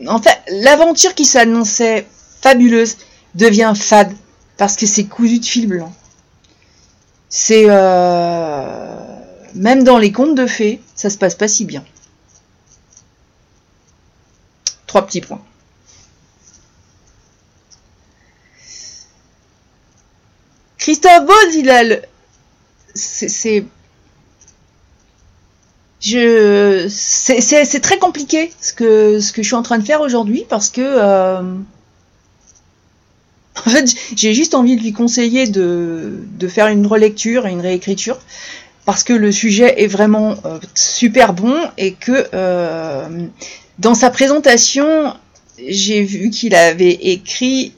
en 0.08 0.22
fait, 0.22 0.40
l'aventure 0.50 1.16
qui 1.16 1.26
s'annonçait 1.26 2.08
fabuleuse 2.42 2.98
devient 3.36 3.74
fade 3.76 4.14
parce 4.56 4.76
que 4.76 4.86
c'est 4.86 5.06
cousu 5.06 5.40
de 5.40 5.46
fil 5.46 5.68
blanc. 5.68 5.92
C'est 7.30 7.66
euh, 7.68 8.98
même 9.56 9.84
dans 9.84 9.98
les 9.98 10.12
contes 10.12 10.36
de 10.36 10.46
fées, 10.46 10.80
ça 10.96 11.10
se 11.10 11.18
passe 11.18 11.36
pas 11.36 11.48
si 11.48 11.66
bien. 11.66 11.84
Trois 14.86 15.06
petits 15.06 15.22
points. 15.22 15.42
Christophe 20.88 21.28
le... 21.54 22.02
C'est... 22.96 23.66
Très 27.82 28.00
compliqué 28.00 28.54
ce 28.62 28.72
que, 28.72 29.20
je 29.20 29.44
suis 29.44 29.56
en 29.56 29.64
train 29.64 29.80
de 29.80 29.84
faire 29.84 30.00
aujourd'hui 30.00 30.46
parce 30.48 30.70
que... 30.70 30.80
Euh, 30.80 31.42
en 33.66 33.70
fait, 33.70 33.94
j'ai 34.16 34.34
juste 34.34 34.56
envie 34.56 34.78
de 34.78 34.82
lui 34.82 34.94
conseiller 34.94 35.46
de, 35.46 36.20
de, 36.40 36.48
faire 36.48 36.68
une 36.68 36.88
relecture 36.88 37.48
et 37.48 37.52
une 37.52 37.60
réécriture 37.60 38.18
parce 38.86 39.04
que 39.04 39.12
le 39.12 39.34
sujet 39.34 39.84
est 39.84 39.88
vraiment 39.88 40.38
euh, 40.46 40.58
super 40.74 41.34
bon 41.34 41.54
et 41.78 41.96
que 41.96 42.30
euh, 42.34 43.28
dans 43.78 43.94
sa 43.94 44.10
présentation, 44.10 45.14
j'ai 45.68 46.04
vu 46.04 46.30
qu'il 46.30 46.56
avait 46.56 46.94
écrit 46.94 47.74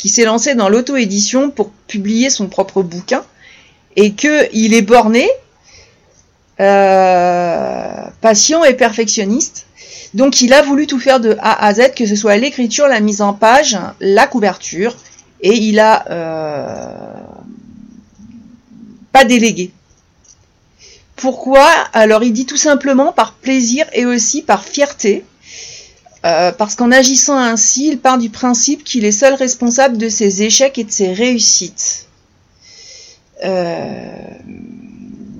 qui 0.00 0.08
s'est 0.08 0.24
lancé 0.24 0.54
dans 0.54 0.70
l'auto-édition 0.70 1.50
pour 1.50 1.72
publier 1.86 2.30
son 2.30 2.46
propre 2.46 2.82
bouquin 2.82 3.22
et 3.96 4.12
qu'il 4.14 4.72
est 4.72 4.80
borné, 4.80 5.28
euh, 6.58 7.92
patient 8.22 8.64
et 8.64 8.72
perfectionniste. 8.72 9.66
Donc 10.14 10.40
il 10.40 10.54
a 10.54 10.62
voulu 10.62 10.86
tout 10.86 10.98
faire 10.98 11.20
de 11.20 11.36
A 11.40 11.66
à 11.66 11.74
Z, 11.74 11.92
que 11.94 12.06
ce 12.06 12.16
soit 12.16 12.38
l'écriture, 12.38 12.88
la 12.88 13.00
mise 13.00 13.20
en 13.20 13.34
page, 13.34 13.76
la 14.00 14.26
couverture, 14.26 14.96
et 15.42 15.52
il 15.52 15.78
a 15.78 16.06
euh, 16.10 17.20
pas 19.12 19.26
délégué. 19.26 19.70
Pourquoi? 21.16 21.68
Alors 21.92 22.22
il 22.22 22.32
dit 22.32 22.46
tout 22.46 22.56
simplement 22.56 23.12
par 23.12 23.34
plaisir 23.34 23.84
et 23.92 24.06
aussi 24.06 24.40
par 24.40 24.64
fierté, 24.64 25.26
euh, 26.24 26.52
parce 26.52 26.74
qu'en 26.74 26.90
agissant 26.92 27.38
ainsi, 27.38 27.88
il 27.88 27.98
part 27.98 28.18
du 28.18 28.30
principe 28.30 28.84
qu'il 28.84 29.04
est 29.04 29.12
seul 29.12 29.34
responsable 29.34 29.96
de 29.96 30.08
ses 30.08 30.42
échecs 30.42 30.78
et 30.78 30.84
de 30.84 30.90
ses 30.90 31.12
réussites. 31.12 32.06
Euh, 33.44 34.10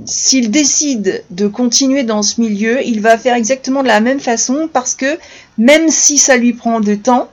s'il 0.06 0.50
décide 0.50 1.22
de 1.30 1.46
continuer 1.46 2.02
dans 2.02 2.22
ce 2.22 2.40
milieu, 2.40 2.82
il 2.84 3.00
va 3.00 3.18
faire 3.18 3.34
exactement 3.34 3.82
de 3.82 3.88
la 3.88 4.00
même 4.00 4.20
façon 4.20 4.68
parce 4.72 4.94
que 4.94 5.18
même 5.58 5.90
si 5.90 6.16
ça 6.16 6.36
lui 6.36 6.54
prend 6.54 6.80
de 6.80 6.94
temps, 6.94 7.30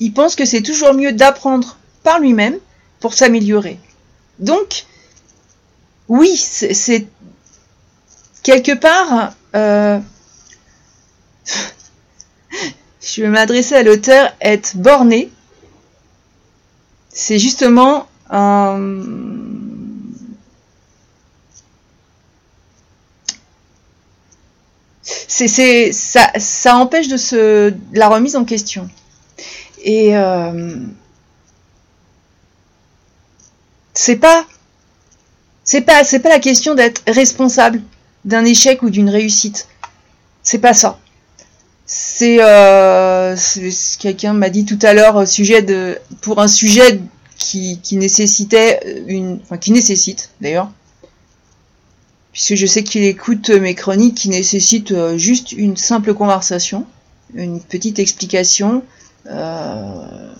il 0.00 0.12
pense 0.12 0.34
que 0.34 0.44
c'est 0.44 0.62
toujours 0.62 0.94
mieux 0.94 1.12
d'apprendre 1.12 1.78
par 2.02 2.18
lui-même 2.18 2.58
pour 2.98 3.14
s'améliorer. 3.14 3.78
Donc, 4.40 4.84
oui, 6.08 6.36
c'est 6.36 7.06
quelque 8.42 8.74
part, 8.74 9.32
euh, 9.54 9.98
je 13.00 13.22
vais 13.22 13.28
m'adresser 13.28 13.74
à 13.74 13.82
l'auteur, 13.82 14.32
être 14.40 14.76
borné, 14.76 15.30
c'est 17.10 17.38
justement 17.38 18.06
un... 18.30 19.02
c'est, 25.02 25.92
ça, 25.92 26.30
ça 26.38 26.76
empêche 26.76 27.08
de, 27.08 27.16
se, 27.16 27.74
la 27.92 28.08
remise 28.08 28.36
en 28.36 28.44
question. 28.44 28.88
Et 29.82 30.16
euh, 30.16 30.76
c'est 33.92 34.16
pas 34.16 34.46
c'est 35.64 35.82
pas 35.82 36.04
c'est 36.04 36.20
pas 36.20 36.30
la 36.30 36.38
question 36.38 36.74
d'être 36.74 37.02
responsable 37.06 37.82
d'un 38.24 38.44
échec 38.44 38.82
ou 38.82 38.90
d'une 38.90 39.10
réussite. 39.10 39.68
C'est 40.42 40.58
pas 40.58 40.74
ça. 40.74 40.98
C'est 41.86 42.38
euh, 42.40 43.36
quelqu'un 43.98 44.32
m'a 44.32 44.48
dit 44.48 44.64
tout 44.64 44.78
à 44.82 44.94
l'heure 44.94 45.28
sujet 45.28 45.62
de 45.62 45.98
pour 46.22 46.40
un 46.40 46.48
sujet 46.48 47.00
qui, 47.36 47.78
qui 47.82 47.96
nécessitait 47.96 49.02
une 49.06 49.38
enfin 49.42 49.58
qui 49.58 49.70
nécessite 49.70 50.30
d'ailleurs 50.40 50.70
puisque 52.34 52.56
je 52.56 52.66
sais 52.66 52.82
qu'il 52.82 53.04
écoute 53.04 53.48
mes 53.48 53.76
chroniques 53.76 54.16
qui 54.16 54.28
nécessitent 54.28 54.90
euh, 54.90 55.16
juste 55.16 55.52
une 55.52 55.76
simple 55.76 56.14
conversation, 56.14 56.84
une 57.32 57.60
petite 57.60 58.00
explication. 58.00 58.82
Euh, 59.26 60.34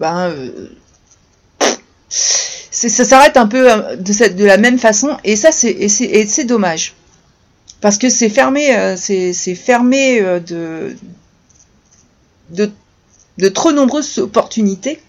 ben, 0.00 0.30
euh, 0.30 0.70
ça 2.86 3.04
s'arrête 3.04 3.36
un 3.36 3.46
peu 3.46 3.70
euh, 3.72 3.96
de, 3.96 4.12
cette, 4.12 4.36
de 4.36 4.44
la 4.44 4.56
même 4.56 4.78
façon 4.78 5.16
et 5.24 5.34
ça 5.36 5.50
c'est 5.50 6.44
dommage. 6.44 6.94
Parce 7.80 7.98
que 7.98 8.08
c'est 8.08 8.28
fermé 8.28 8.76
euh, 8.76 8.96
c'est 8.96 9.54
fermé 9.54 10.20
euh, 10.20 10.38
de, 10.38 10.96
de, 12.50 12.70
de 13.38 13.48
trop 13.48 13.72
nombreuses 13.72 14.18
opportunités. 14.18 15.00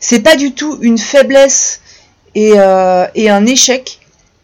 C'est 0.00 0.20
pas 0.20 0.36
du 0.36 0.52
tout 0.52 0.78
une 0.82 0.98
faiblesse 0.98 1.80
et, 2.34 2.52
et 3.14 3.30
un 3.30 3.46
échec 3.46 4.00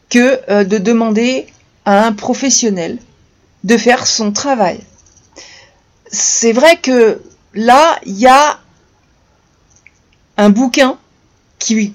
que 0.08 0.62
de 0.62 0.78
demander 0.78 1.46
à 1.84 2.06
un 2.06 2.12
professionnel 2.12 2.98
de 3.64 3.76
faire 3.76 4.06
son 4.06 4.32
travail. 4.32 4.80
C'est 6.10 6.52
vrai 6.52 6.78
que 6.78 7.20
là 7.52 7.98
il 8.06 8.16
y 8.18 8.26
a 8.26 8.58
un 10.38 10.48
bouquin 10.48 10.96
qui 11.58 11.92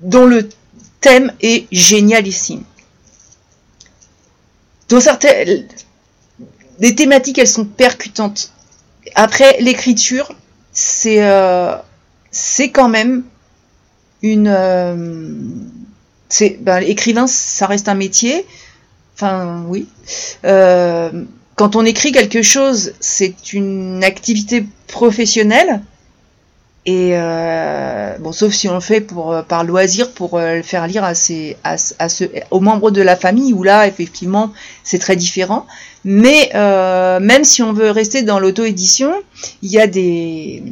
dont 0.00 0.26
le 0.26 0.48
thème 1.00 1.32
est 1.40 1.66
génialissime. 1.72 2.64
Dans 4.88 5.00
certaines, 5.00 5.66
les 6.80 6.94
thématiques, 6.94 7.38
elles 7.38 7.48
sont 7.48 7.64
percutantes. 7.64 8.52
Après, 9.14 9.60
l'écriture, 9.60 10.32
c'est 10.72 11.22
euh, 11.22 11.76
c'est 12.30 12.70
quand 12.70 12.88
même 12.88 13.24
une. 14.22 14.48
Euh, 14.48 15.32
c'est 16.28 16.58
ben, 16.60 16.82
écrivain, 16.82 17.26
ça 17.26 17.66
reste 17.66 17.88
un 17.88 17.94
métier. 17.94 18.46
Enfin, 19.14 19.64
oui. 19.66 19.88
Euh, 20.44 21.10
quand 21.56 21.74
on 21.74 21.84
écrit 21.84 22.12
quelque 22.12 22.42
chose, 22.42 22.92
c'est 23.00 23.52
une 23.52 24.04
activité 24.04 24.66
professionnelle. 24.86 25.82
Et 26.88 27.10
euh, 27.12 28.16
bon, 28.18 28.32
sauf 28.32 28.54
si 28.54 28.66
on 28.66 28.72
le 28.72 28.80
fait 28.80 29.02
pour 29.02 29.34
euh, 29.34 29.42
par 29.42 29.62
loisir 29.62 30.10
pour 30.10 30.38
euh, 30.38 30.54
le 30.54 30.62
faire 30.62 30.86
lire 30.86 31.04
à 31.04 31.14
ses, 31.14 31.58
à, 31.62 31.76
aux 32.50 32.60
membres 32.60 32.90
de 32.90 33.02
la 33.02 33.14
famille, 33.14 33.52
où 33.52 33.62
là 33.62 33.86
effectivement 33.86 34.54
c'est 34.84 34.98
très 34.98 35.14
différent. 35.14 35.66
Mais 36.06 36.50
même 36.54 37.44
si 37.44 37.62
on 37.62 37.74
veut 37.74 37.90
rester 37.90 38.22
dans 38.22 38.38
l'auto-édition, 38.38 39.12
il 39.60 39.70
y 39.70 39.78
a 39.78 39.86
des 39.86 40.62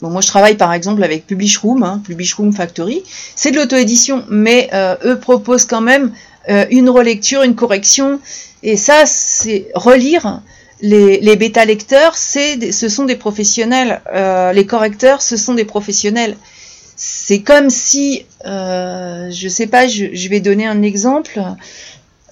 Bon, 0.00 0.10
moi 0.10 0.20
je 0.20 0.28
travaille 0.28 0.56
par 0.56 0.72
exemple 0.72 1.02
avec 1.02 1.26
Publish 1.26 1.58
Room, 1.58 1.82
hein, 1.82 2.00
Publish 2.06 2.34
Room 2.34 2.52
Factory. 2.52 3.02
C'est 3.34 3.50
de 3.50 3.56
l'auto-édition, 3.56 4.24
mais 4.28 4.70
eux 5.04 5.18
proposent 5.18 5.64
quand 5.64 5.80
même 5.80 6.12
une 6.70 6.88
relecture, 6.88 7.42
une 7.42 7.56
correction. 7.56 8.20
Et 8.62 8.76
ça, 8.76 9.06
c'est 9.06 9.66
relire 9.74 10.40
les, 10.80 11.36
bêta 11.36 11.64
lecteurs, 11.64 12.16
c'est, 12.16 12.72
ce 12.72 12.88
sont 12.88 13.04
des 13.04 13.16
professionnels. 13.16 14.02
Euh, 14.12 14.52
les 14.52 14.66
correcteurs, 14.66 15.22
ce 15.22 15.36
sont 15.36 15.54
des 15.54 15.64
professionnels. 15.64 16.36
C'est 16.96 17.42
comme 17.42 17.70
si, 17.70 18.24
euh, 18.46 19.30
je 19.30 19.48
sais 19.48 19.66
pas, 19.66 19.86
je, 19.86 20.28
vais 20.28 20.40
donner 20.40 20.66
un 20.66 20.82
exemple. 20.82 21.42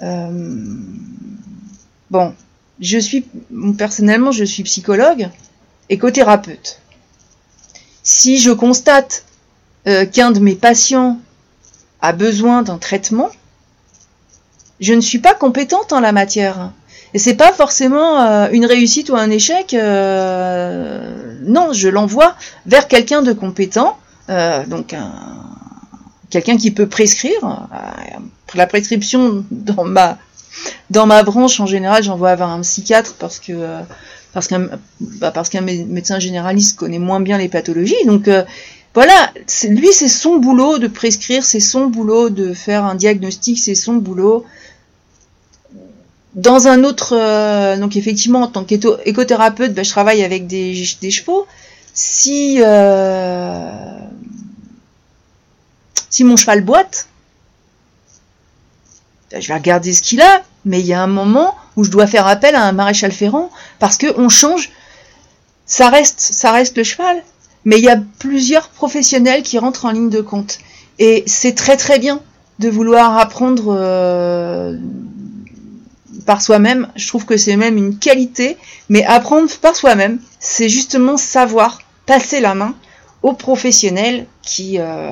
Euh, 0.03 0.55
bon, 2.11 2.35
je 2.81 2.99
suis 2.99 3.27
personnellement, 3.77 4.33
je 4.33 4.45
suis 4.45 4.63
psychologue, 4.63 5.29
écothérapeute. 5.89 6.81
Si 8.03 8.39
je 8.39 8.51
constate 8.51 9.25
qu'un 10.13 10.31
de 10.31 10.41
mes 10.41 10.55
patients 10.55 11.21
a 12.01 12.13
besoin 12.13 12.63
d'un 12.63 12.79
traitement, 12.79 13.31
je 14.81 14.95
ne 14.95 15.01
suis 15.01 15.19
pas 15.19 15.35
compétente 15.35 15.93
en 15.93 16.01
la 16.01 16.13
matière. 16.13 16.73
Et 17.15 17.21
c'est 17.21 17.37
pas 17.37 17.53
forcément 17.53 18.21
euh, 18.21 18.49
une 18.51 18.67
réussite 18.67 19.09
ou 19.09 19.15
un 19.15 19.31
échec. 19.31 19.73
Euh, 19.73 21.39
non, 21.45 21.73
je 21.73 21.89
l'envoie 21.89 22.35
vers 22.67 22.89
quelqu'un 22.89 23.23
de 23.23 23.33
compétent, 23.33 23.97
euh, 24.31 24.67
donc 24.67 24.97
quelqu'un 26.29 26.57
qui 26.57 26.73
peut 26.73 26.89
prescrire. 26.89 27.69
la 28.55 28.67
prescription 28.67 29.45
dans 29.51 29.85
ma 29.85 30.19
dans 30.91 31.07
ma 31.07 31.23
branche, 31.23 31.61
en 31.61 31.67
général, 31.67 32.03
j'envoie 32.03 32.31
avoir 32.31 32.51
un 32.51 32.61
psychiatre 32.61 33.15
parce 33.19 33.39
que 33.39 33.53
parce 34.33 34.49
qu'un 34.49 34.69
bah, 35.01 35.31
parce 35.31 35.49
qu'un 35.49 35.61
médecin 35.61 36.19
généraliste 36.19 36.77
connaît 36.77 36.99
moins 36.99 37.21
bien 37.21 37.39
les 37.39 37.49
pathologies. 37.49 38.05
Donc 38.07 38.29
voilà, 38.93 39.33
lui 39.69 39.93
c'est 39.93 40.09
son 40.09 40.39
boulot 40.39 40.79
de 40.79 40.89
prescrire, 40.89 41.45
c'est 41.45 41.61
son 41.61 41.87
boulot 41.87 42.29
de 42.31 42.53
faire 42.55 42.85
un 42.85 42.97
diagnostic, 42.97 43.59
c'est 43.59 43.77
son 43.77 43.95
boulot. 43.95 44.45
Dans 46.35 46.67
un 46.67 46.83
autre, 46.83 47.77
donc 47.79 47.97
effectivement 47.97 48.43
en 48.43 48.49
tant 48.49 48.65
qu'écothérapeute, 48.65 49.73
bah, 49.73 49.85
je 49.85 49.91
travaille 49.91 50.25
avec 50.25 50.47
des, 50.47 50.75
chevaux. 50.85 51.47
Si 51.93 52.61
si 56.15 56.23
mon 56.23 56.37
cheval 56.37 56.61
boite, 56.61 57.09
ben, 59.33 59.43
je 59.43 59.49
vais 59.49 59.55
regarder 59.55 59.93
ce 59.93 60.01
qu'il 60.01 60.23
a, 60.23 60.43
mais 60.65 60.79
il 60.79 60.87
y 60.87 60.93
a 60.93 61.03
un 61.03 61.09
moment 61.09 61.57
où 61.77 61.83
je 61.83 61.91
dois 61.91 62.07
faire 62.07 62.29
appel 62.29 62.55
à 62.55 62.63
un 62.63 62.71
maréchal 62.71 63.11
ferrant 63.11 63.51
parce 63.81 63.99
qu'on 63.99 64.29
change. 64.29 64.71
Ça 65.67 65.89
reste, 65.89 66.21
ça 66.21 66.53
reste 66.53 66.77
le 66.77 66.85
cheval, 66.85 67.21
mais 67.65 67.79
il 67.79 67.85
y 67.85 67.89
a 67.89 68.01
plusieurs 68.21 68.69
professionnels 68.69 69.43
qui 69.43 69.59
rentrent 69.59 69.87
en 69.87 69.91
ligne 69.91 70.09
de 70.09 70.21
compte. 70.21 70.61
Et 71.01 71.25
c'est 71.27 71.57
très 71.57 71.77
très 71.77 71.99
bien 71.99 72.21
de 72.61 72.69
vouloir 72.69 73.19
apprendre 73.19 73.75
euh, 73.77 74.79
par 76.25 76.43
soi-même. 76.43 76.89
Je 76.97 77.07
trouve 77.09 77.25
que 77.25 77.37
c'est 77.37 77.57
même 77.57 77.77
une 77.77 77.99
qualité, 77.99 78.57
mais 78.89 79.05
apprendre 79.05 79.51
par 79.61 79.77
soi-même, 79.77 80.19
c'est 80.41 80.69
justement 80.69 81.17
savoir 81.17 81.81
passer 82.07 82.41
la 82.41 82.55
main 82.55 82.75
aux 83.23 83.33
professionnels 83.33 84.27
qui, 84.43 84.77
euh, 84.79 85.11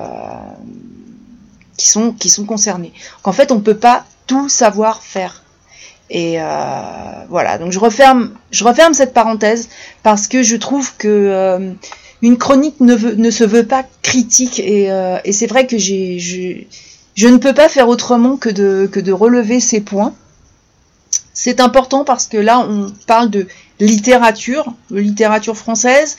qui, 1.76 1.88
sont, 1.88 2.12
qui 2.12 2.28
sont 2.28 2.44
concernés. 2.44 2.92
En 3.24 3.32
fait, 3.32 3.52
on 3.52 3.56
ne 3.56 3.60
peut 3.60 3.76
pas 3.76 4.04
tout 4.26 4.48
savoir 4.48 5.02
faire. 5.02 5.42
Et 6.10 6.34
euh, 6.38 6.44
voilà, 7.30 7.56
donc 7.56 7.72
je 7.72 7.78
referme, 7.78 8.32
je 8.50 8.64
referme 8.64 8.92
cette 8.92 9.14
parenthèse 9.14 9.70
parce 10.02 10.28
que 10.28 10.42
je 10.42 10.56
trouve 10.56 10.94
que 10.96 11.08
euh, 11.08 11.72
une 12.20 12.36
chronique 12.36 12.80
ne, 12.80 13.30
se 13.30 13.44
veut 13.44 13.64
pas 13.64 13.84
critique 14.02 14.60
et, 14.60 14.90
c'est 15.32 15.46
vrai 15.46 15.66
que 15.66 15.78
je, 15.78 16.64
je, 17.14 17.28
ne 17.28 17.38
peux 17.38 17.54
pas 17.54 17.70
faire 17.70 17.88
autrement 17.88 18.36
que 18.36 18.50
de, 18.50 18.86
que 18.92 19.00
de 19.00 19.10
relever 19.10 19.58
ces 19.58 19.80
points. 19.80 20.12
C'est 21.34 21.60
important 21.60 22.04
parce 22.04 22.26
que 22.26 22.36
là, 22.36 22.60
on 22.60 22.92
parle 23.06 23.30
de 23.30 23.46
littérature, 23.80 24.72
de 24.90 25.00
littérature 25.00 25.56
française, 25.56 26.16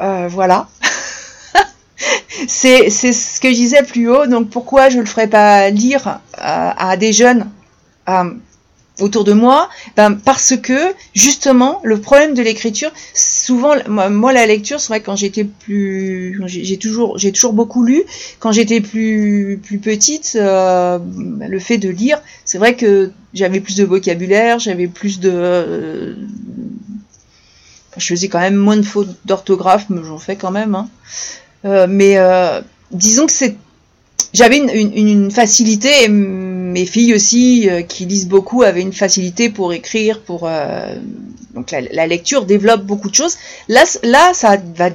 euh, 0.00 0.28
voilà. 0.28 0.68
c'est 2.48 2.90
ce 2.90 3.40
que 3.40 3.48
je 3.48 3.54
disais 3.54 3.82
plus 3.82 4.08
haut. 4.10 4.26
Donc 4.26 4.50
pourquoi 4.50 4.88
je 4.90 4.96
ne 4.96 5.02
le 5.02 5.06
ferais 5.06 5.28
pas 5.28 5.70
lire 5.70 6.20
euh, 6.38 6.70
à 6.76 6.96
des 6.96 7.12
jeunes 7.12 7.50
euh, 8.08 8.30
autour 9.00 9.24
de 9.24 9.32
moi? 9.32 9.68
Ben, 9.96 10.14
Parce 10.16 10.56
que 10.56 10.94
justement, 11.14 11.80
le 11.84 12.00
problème 12.00 12.34
de 12.34 12.42
l'écriture, 12.42 12.92
souvent, 13.44 13.74
moi, 13.88 14.32
la 14.32 14.46
lecture, 14.46 14.80
c'est 14.80 14.88
vrai 14.88 15.00
quand 15.00 15.16
j'étais 15.16 15.44
plus... 15.44 16.40
J'ai 16.46 16.78
toujours, 16.78 17.52
beaucoup 17.52 17.84
lu. 17.84 18.02
Quand 18.38 18.52
j'étais 18.52 18.80
plus, 18.80 19.60
plus 19.62 19.78
petite, 19.78 20.34
le 20.34 21.58
fait 21.60 21.78
de 21.78 21.88
lire, 21.88 22.20
c'est 22.44 22.58
vrai 22.58 22.74
que 22.74 23.10
j'avais 23.32 23.60
plus 23.60 23.76
de 23.76 23.84
vocabulaire, 23.84 24.58
j'avais 24.58 24.86
plus 24.86 25.20
de 25.20 26.16
je 27.96 28.06
faisais 28.06 28.28
quand 28.28 28.40
même 28.40 28.56
moins 28.56 28.76
de 28.76 28.82
fautes 28.82 29.14
d'orthographe, 29.24 29.86
mais 29.88 30.02
j'en 30.04 30.18
fais 30.18 30.36
quand 30.36 30.50
même. 30.50 30.74
Hein. 30.74 30.88
Euh, 31.64 31.86
mais 31.88 32.18
euh, 32.18 32.60
disons 32.90 33.26
que 33.26 33.32
c'est, 33.32 33.56
j'avais 34.32 34.58
une, 34.58 35.30
facilité, 35.30 36.08
mes 36.74 36.86
filles 36.86 37.14
aussi, 37.14 37.68
euh, 37.70 37.82
qui 37.82 38.04
lisent 38.04 38.28
beaucoup, 38.28 38.62
avaient 38.62 38.82
une 38.82 38.92
facilité 38.92 39.48
pour 39.48 39.72
écrire, 39.72 40.20
pour 40.20 40.48
donc 41.54 41.70
la, 41.70 42.06
lecture 42.06 42.44
développe 42.44 42.82
beaucoup 42.82 43.08
de 43.08 43.14
choses. 43.14 43.36
Là, 43.68 43.84
ça 44.34 44.56
va 44.76 44.90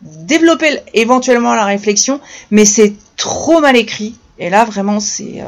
développer 0.00 0.78
éventuellement 0.94 1.54
la 1.54 1.64
réflexion, 1.64 2.20
mais 2.50 2.64
c'est 2.64 2.94
trop 3.16 3.60
mal 3.60 3.76
écrit. 3.76 4.14
Et 4.38 4.48
là, 4.48 4.64
vraiment, 4.64 5.00
c'est 5.00 5.42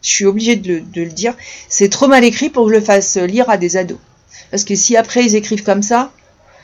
je 0.00 0.08
suis 0.08 0.24
obligée 0.24 0.56
de, 0.56 0.78
de, 0.78 1.02
le 1.02 1.10
dire, 1.10 1.34
c'est 1.68 1.88
trop 1.88 2.06
mal 2.06 2.24
écrit 2.24 2.50
pour 2.50 2.66
que 2.66 2.72
je 2.72 2.78
le 2.78 2.84
fasse 2.84 3.16
lire 3.16 3.50
à 3.50 3.56
des 3.56 3.76
ados. 3.76 3.98
Parce 4.50 4.64
que 4.64 4.74
si 4.74 4.96
après 4.96 5.24
ils 5.24 5.34
écrivent 5.34 5.64
comme 5.64 5.82
ça, 5.82 6.10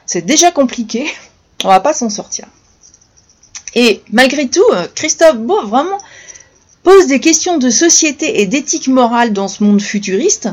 c'est 0.06 0.24
déjà 0.24 0.50
compliqué, 0.50 1.06
on 1.64 1.68
va 1.68 1.80
pas 1.80 1.92
s'en 1.92 2.10
sortir. 2.10 2.46
Et 3.74 4.02
malgré 4.12 4.48
tout, 4.48 4.64
euh, 4.72 4.86
Christophe 4.94 5.38
Beau 5.38 5.66
vraiment 5.66 5.98
pose 6.84 7.06
des 7.08 7.18
questions 7.18 7.58
de 7.58 7.70
société 7.70 8.40
et 8.40 8.46
d'éthique 8.46 8.88
morale 8.88 9.32
dans 9.32 9.48
ce 9.48 9.64
monde 9.64 9.82
futuriste 9.82 10.50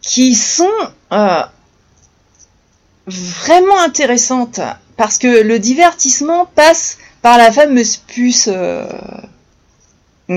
qui 0.00 0.34
sont 0.34 0.68
euh, 1.12 1.42
vraiment 3.06 3.78
intéressantes 3.80 4.60
parce 4.96 5.18
que 5.18 5.42
le 5.42 5.58
divertissement 5.58 6.46
passe 6.46 6.98
par 7.22 7.38
la 7.38 7.52
fameuse 7.52 7.98
puce 7.98 8.48
euh, 8.50 8.86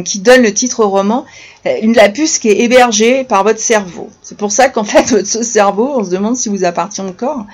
qui 0.02 0.20
donne 0.20 0.42
le 0.42 0.54
titre 0.54 0.80
au 0.80 0.90
roman, 0.90 1.26
euh, 1.68 1.78
une 1.82 1.94
la 1.94 2.10
puce 2.10 2.40
qui 2.40 2.50
est 2.50 2.62
hébergée 2.62 3.24
par 3.24 3.44
votre 3.44 3.60
cerveau. 3.60 4.10
C'est 4.24 4.38
pour 4.38 4.52
ça 4.52 4.70
qu'en 4.70 4.84
fait 4.84 5.04
votre 5.12 5.28
cerveau, 5.28 5.94
on 5.96 6.04
se 6.04 6.10
demande 6.10 6.36
si 6.36 6.50
vous 6.50 6.64
appartient 6.64 7.02
encore. 7.02 7.46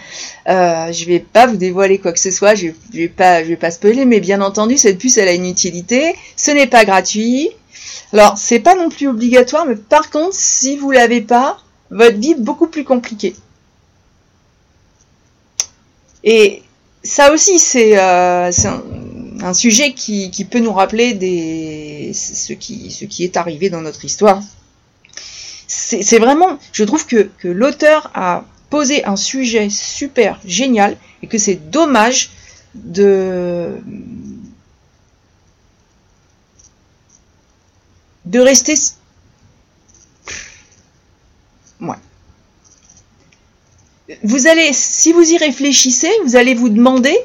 Euh, 0.47 0.91
je 0.91 1.05
vais 1.05 1.19
pas 1.19 1.47
vous 1.47 1.57
dévoiler 1.57 1.97
quoi 1.97 2.13
que 2.13 2.19
ce 2.19 2.31
soit, 2.31 2.55
je, 2.55 2.67
je 2.93 2.97
vais 2.97 3.07
pas, 3.09 3.41
vais 3.41 3.57
pas 3.57 3.71
spoiler, 3.71 4.05
mais 4.05 4.21
bien 4.21 4.41
entendu 4.41 4.77
cette 4.77 4.97
puce 4.99 5.17
elle 5.17 5.27
a 5.27 5.33
une 5.33 5.45
utilité. 5.45 6.15
Ce 6.37 6.51
n'est 6.51 6.67
pas 6.67 6.85
gratuit. 6.85 7.49
Alors 8.13 8.37
c'est 8.37 8.59
pas 8.59 8.75
non 8.75 8.89
plus 8.89 9.07
obligatoire, 9.07 9.65
mais 9.65 9.75
par 9.75 10.09
contre 10.09 10.33
si 10.33 10.77
vous 10.77 10.91
l'avez 10.91 11.21
pas, 11.21 11.57
votre 11.91 12.17
vie 12.17 12.31
est 12.31 12.39
beaucoup 12.39 12.67
plus 12.67 12.85
compliquée. 12.85 13.35
Et 16.23 16.63
ça 17.03 17.33
aussi 17.33 17.59
c'est 17.59 17.97
euh, 17.97 18.51
un 19.41 19.53
sujet 19.53 19.93
qui, 19.93 20.47
peut 20.49 20.59
nous 20.59 20.73
rappeler 20.73 21.13
des, 21.13 22.11
ce, 22.13 22.53
qui, 22.53 22.91
ce 22.91 23.05
qui 23.05 23.23
est 23.23 23.37
arrivé 23.37 23.69
dans 23.69 23.81
notre 23.81 24.05
histoire. 24.05 24.41
C'est 25.67 26.19
vraiment, 26.19 26.57
je 26.71 26.83
trouve 26.83 27.05
que, 27.05 27.29
que 27.37 27.47
l'auteur 27.47 28.09
a 28.15 28.45
posé 28.69 29.05
un 29.05 29.15
sujet 29.15 29.69
super 29.69 30.39
génial 30.45 30.97
et 31.21 31.27
que 31.27 31.37
c'est 31.37 31.69
dommage 31.69 32.31
de 32.75 33.75
de 38.25 38.39
rester 38.39 38.75
ouais. 41.81 41.95
Vous 44.23 44.47
allez, 44.47 44.71
si 44.73 45.13
vous 45.13 45.31
y 45.31 45.37
réfléchissez, 45.37 46.11
vous 46.25 46.35
allez 46.35 46.53
vous 46.53 46.69
demander 46.69 47.17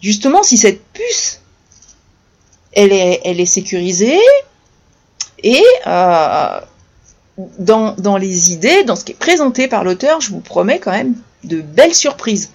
justement 0.00 0.42
si 0.42 0.56
cette 0.56 0.82
puce, 0.92 1.40
elle 2.72 2.92
est, 2.92 3.46
sécurisée 3.46 4.20
et 5.42 5.64
euh, 5.86 6.60
dans 7.58 8.16
les 8.18 8.52
idées, 8.52 8.84
dans 8.84 8.96
ce 8.96 9.04
qui 9.04 9.12
est 9.12 9.16
présenté 9.16 9.68
par 9.68 9.84
l'auteur, 9.84 10.20
je 10.20 10.30
vous 10.30 10.40
promets 10.40 10.78
quand 10.78 10.92
même 10.92 11.14
de 11.44 11.60
belles 11.60 11.94
surprises 11.94 12.50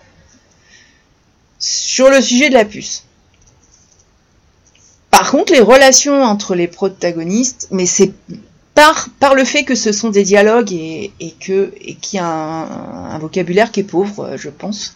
sur 1.59 2.09
le 2.09 2.21
sujet 2.21 2.49
de 2.49 2.53
la 2.53 2.65
puce. 2.65 3.05
Par 5.09 5.31
contre, 5.31 5.53
les 5.53 5.61
relations 5.61 6.23
entre 6.23 6.55
les 6.55 6.67
protagonistes, 6.67 7.67
mais 7.71 7.85
c'est 7.85 8.11
par, 8.75 9.09
par 9.19 9.35
le 9.35 9.43
fait 9.43 9.63
que 9.63 9.75
ce 9.75 9.91
sont 9.91 10.09
des 10.09 10.23
dialogues 10.23 10.71
et, 10.71 11.11
et 11.19 11.31
que 11.31 11.73
et 11.81 11.95
qu'il 11.95 12.17
y 12.17 12.19
a 12.19 12.25
un, 12.25 13.19
vocabulaire 13.19 13.71
qui 13.71 13.81
est 13.81 13.83
pauvre, 13.83 14.35
je 14.37 14.49
pense. 14.49 14.95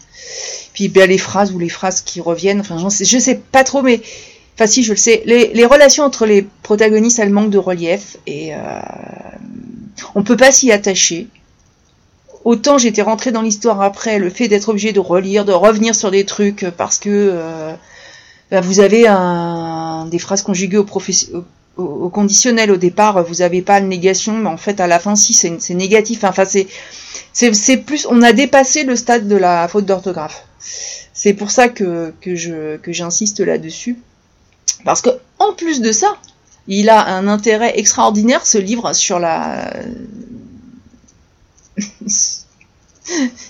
Puis 0.73 0.89
bien 0.89 1.05
les 1.05 1.17
phrases 1.17 1.51
ou 1.53 1.59
les 1.59 1.69
phrases 1.69 2.01
qui 2.01 2.19
reviennent, 2.19 2.59
enfin 2.59 2.77
je 2.77 2.89
sais, 2.89 3.05
je 3.05 3.17
sais 3.17 3.35
pas 3.35 3.63
trop, 3.63 3.81
mais 3.81 4.01
enfin 4.55 4.67
si 4.67 4.83
je 4.83 4.91
le 4.91 4.97
sais, 4.97 5.21
les, 5.25 5.53
les 5.53 5.65
relations 5.65 6.03
entre 6.03 6.25
les 6.25 6.47
protagonistes 6.63 7.19
elles 7.19 7.29
manquent 7.29 7.51
de 7.51 7.57
relief 7.59 8.17
et 8.25 8.55
euh, 8.55 8.57
on 10.15 10.23
peut 10.23 10.37
pas 10.37 10.51
s'y 10.51 10.71
attacher. 10.71 11.27
Autant 12.45 12.77
j'étais 12.77 13.03
rentrée 13.03 13.31
dans 13.31 13.41
l'histoire 13.41 13.81
après, 13.81 14.17
le 14.17 14.29
fait 14.29 14.47
d'être 14.47 14.69
obligé 14.69 14.91
de 14.91 14.99
relire, 14.99 15.45
de 15.45 15.53
revenir 15.53 15.93
sur 15.93 16.09
des 16.09 16.25
trucs 16.25 16.65
parce 16.77 16.97
que 16.97 17.09
euh, 17.09 17.73
bah, 18.49 18.61
vous 18.61 18.79
avez 18.79 19.03
des 20.09 20.19
phrases 20.19 20.41
conjuguées 20.41 20.77
au, 20.77 20.85
au, 21.77 22.09
conditionnel 22.09 22.71
au 22.71 22.77
départ, 22.77 23.23
vous 23.23 23.41
avez 23.41 23.61
pas 23.61 23.79
de 23.81 23.85
négation, 23.85 24.33
mais 24.33 24.49
en 24.49 24.57
fait 24.57 24.79
à 24.79 24.87
la 24.87 24.99
fin 24.99 25.15
si 25.15 25.33
c'est 25.33 25.73
négatif. 25.73 26.23
Enfin 26.23 26.45
c'est 27.33 27.77
plus, 27.77 28.07
on 28.09 28.21
a 28.21 28.33
dépassé 28.33 28.83
le 28.83 28.95
stade 28.95 29.27
de 29.27 29.35
la 29.35 29.67
faute 29.67 29.85
d'orthographe. 29.85 30.45
C'est 31.13 31.33
pour 31.33 31.51
ça 31.51 31.69
que, 31.69 32.13
que 32.21 32.91
j'insiste 32.91 33.39
là-dessus, 33.39 33.97
parce 34.85 35.01
que 35.01 35.09
en 35.39 35.53
plus 35.53 35.81
de 35.81 35.91
ça, 35.91 36.17
il 36.67 36.89
a 36.89 37.07
un 37.07 37.27
intérêt 37.27 37.79
extraordinaire 37.79 38.45
ce 38.45 38.57
livre 38.57 38.93
sur 38.93 39.19
la 39.19 39.73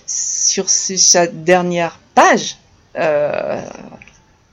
sur 0.05 0.69
sa 0.69 1.27
dernière 1.27 1.99
page. 2.13 2.57
Euh, 2.95 3.61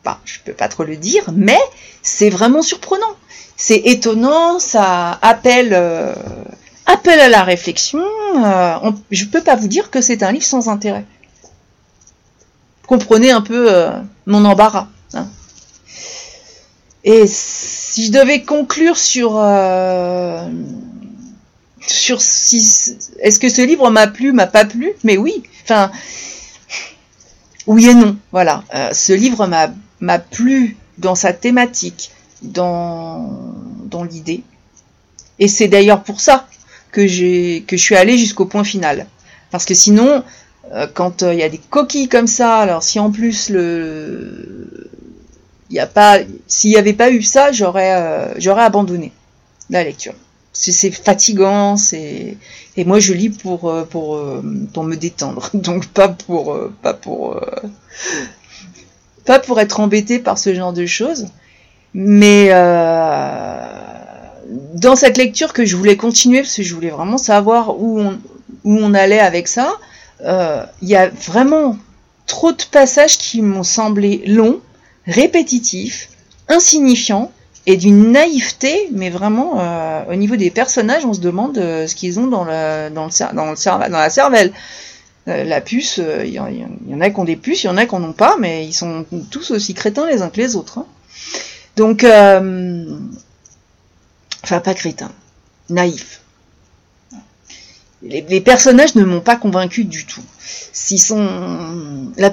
bah, 0.04 0.20
je 0.24 0.38
peux 0.44 0.52
pas 0.52 0.68
trop 0.68 0.84
le 0.84 0.96
dire, 0.96 1.24
mais 1.32 1.58
c'est 2.02 2.30
vraiment 2.30 2.62
surprenant. 2.62 3.16
C'est 3.56 3.82
étonnant, 3.84 4.58
ça 4.58 5.18
appelle, 5.22 5.72
euh, 5.72 6.14
à 6.86 7.28
la 7.28 7.44
réflexion. 7.44 8.02
Euh, 8.36 8.90
je 9.10 9.24
ne 9.24 9.30
peux 9.30 9.42
pas 9.42 9.56
vous 9.56 9.68
dire 9.68 9.90
que 9.90 10.00
c'est 10.00 10.22
un 10.22 10.32
livre 10.32 10.44
sans 10.44 10.68
intérêt. 10.68 11.04
Comprenez 12.86 13.30
un 13.30 13.40
peu 13.40 13.72
euh, 13.72 13.90
mon 14.26 14.44
embarras. 14.44 14.88
Hein. 15.14 15.28
Et 17.04 17.26
si 17.26 18.06
je 18.06 18.12
devais 18.12 18.42
conclure 18.42 18.96
sur 18.96 19.32
sur 21.86 22.22
si 22.22 22.96
est-ce 23.20 23.38
que 23.38 23.50
ce 23.50 23.60
livre 23.60 23.90
m'a 23.90 24.06
plu, 24.06 24.32
m'a 24.32 24.46
pas 24.46 24.64
plu, 24.64 24.92
mais 25.04 25.18
oui. 25.18 25.42
Enfin, 25.64 25.90
oui 27.66 27.88
et 27.88 27.94
non. 27.94 28.16
Voilà, 28.32 28.64
ce 28.92 29.12
livre 29.12 29.46
m'a 30.00 30.18
plu 30.18 30.76
dans 30.98 31.14
sa 31.14 31.34
thématique, 31.34 32.10
dans, 32.44 33.54
dans 33.86 34.04
l'idée. 34.04 34.42
Et 35.38 35.48
c'est 35.48 35.68
d'ailleurs 35.68 36.02
pour 36.02 36.20
ça 36.20 36.46
que, 36.92 37.00
que 37.60 37.76
je 37.76 37.82
suis 37.82 37.96
allée 37.96 38.18
jusqu'au 38.18 38.46
point 38.46 38.64
final. 38.64 39.06
Parce 39.50 39.64
que 39.64 39.74
sinon, 39.74 40.24
euh, 40.72 40.86
quand 40.92 41.22
euh, 41.22 41.32
il 41.34 41.40
y 41.40 41.42
a 41.42 41.48
des 41.48 41.58
coquilles 41.58 42.08
comme 42.08 42.26
ça, 42.26 42.58
alors 42.58 42.82
si 42.82 42.98
en 42.98 43.10
plus 43.10 43.50
le, 43.50 44.90
il 45.70 45.76
y 45.76 45.80
a 45.80 45.86
pas, 45.86 46.18
s'il 46.46 46.70
n'y 46.70 46.76
avait 46.76 46.92
pas 46.94 47.10
eu 47.10 47.22
ça, 47.22 47.52
j'aurais, 47.52 47.94
euh, 47.94 48.34
j'aurais 48.38 48.62
abandonné 48.62 49.12
la 49.70 49.84
lecture. 49.84 50.14
C'est, 50.52 50.90
fatigant, 50.92 51.76
c'est, 51.76 52.36
et 52.76 52.84
moi 52.84 53.00
je 53.00 53.12
lis 53.12 53.30
pour, 53.30 53.72
pour, 53.90 54.24
pour 54.72 54.84
me 54.84 54.94
détendre, 54.94 55.50
donc 55.54 55.86
pas 55.86 56.08
pour, 56.08 56.56
pas 56.80 56.94
pour, 56.94 57.40
pas 59.24 59.40
pour 59.40 59.60
être 59.60 59.80
embêté 59.80 60.20
par 60.20 60.38
ce 60.38 60.54
genre 60.54 60.72
de 60.72 60.86
choses. 60.86 61.26
Mais 61.94 62.48
euh, 62.50 63.62
dans 64.74 64.96
cette 64.96 65.16
lecture 65.16 65.52
que 65.52 65.64
je 65.64 65.76
voulais 65.76 65.96
continuer, 65.96 66.40
parce 66.40 66.56
que 66.56 66.64
je 66.64 66.74
voulais 66.74 66.90
vraiment 66.90 67.18
savoir 67.18 67.80
où 67.80 68.00
on, 68.00 68.18
où 68.64 68.76
on 68.76 68.94
allait 68.94 69.20
avec 69.20 69.46
ça, 69.46 69.78
euh, 70.22 70.64
il 70.82 70.88
y 70.88 70.96
a 70.96 71.08
vraiment 71.08 71.78
trop 72.26 72.50
de 72.50 72.62
passages 72.70 73.16
qui 73.16 73.42
m'ont 73.42 73.62
semblé 73.62 74.24
longs, 74.26 74.60
répétitifs, 75.06 76.08
insignifiants 76.48 77.30
et 77.66 77.76
d'une 77.76 78.10
naïveté, 78.10 78.88
mais 78.90 79.08
vraiment 79.08 79.60
euh, 79.60 80.02
au 80.10 80.16
niveau 80.16 80.34
des 80.34 80.50
personnages, 80.50 81.06
on 81.06 81.14
se 81.14 81.20
demande 81.20 81.54
ce 81.54 81.94
qu'ils 81.94 82.18
ont 82.18 82.26
dans, 82.26 82.44
le, 82.44 82.90
dans, 82.90 83.06
le, 83.06 83.34
dans, 83.34 83.54
dans 83.54 83.98
la 83.98 84.10
cervelle. 84.10 84.52
la 85.26 85.60
puce, 85.60 86.00
il 86.24 86.32
y, 86.32 86.40
en 86.40 87.00
a 87.00 87.10
qui 87.10 87.20
ont 87.20 87.24
des 87.24 87.36
puces, 87.36 87.62
il 87.62 87.68
y 87.68 87.70
en 87.70 87.76
a 87.76 87.86
qui 87.86 87.94
n'en 87.94 88.08
ont 88.08 88.12
pas, 88.12 88.36
mais 88.40 88.66
ils 88.66 88.72
sont 88.72 89.06
tous 89.30 89.52
aussi 89.52 89.74
crétins 89.74 90.08
les 90.08 90.22
uns 90.22 90.28
que 90.28 90.40
les 90.40 90.56
autres. 90.56 90.78
Hein. 90.78 90.86
Donc, 91.76 92.04
euh, 92.04 92.84
enfin 94.42 94.60
pas 94.60 94.74
crétin, 94.74 95.10
naïf. 95.68 96.20
Les, 98.02 98.40
personnages 98.42 98.96
ne 98.96 99.04
m'ont 99.04 99.22
pas 99.22 99.36
convaincu 99.36 99.84
du 99.84 100.04
tout. 100.04 100.22
La, 102.18 102.30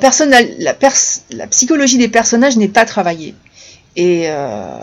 psychologie 1.48 1.98
des 1.98 2.10
personnages 2.10 2.58
n'est 2.58 2.68
pas 2.68 2.84
travaillée. 2.84 3.36
Et 3.96 4.24
euh, 4.26 4.80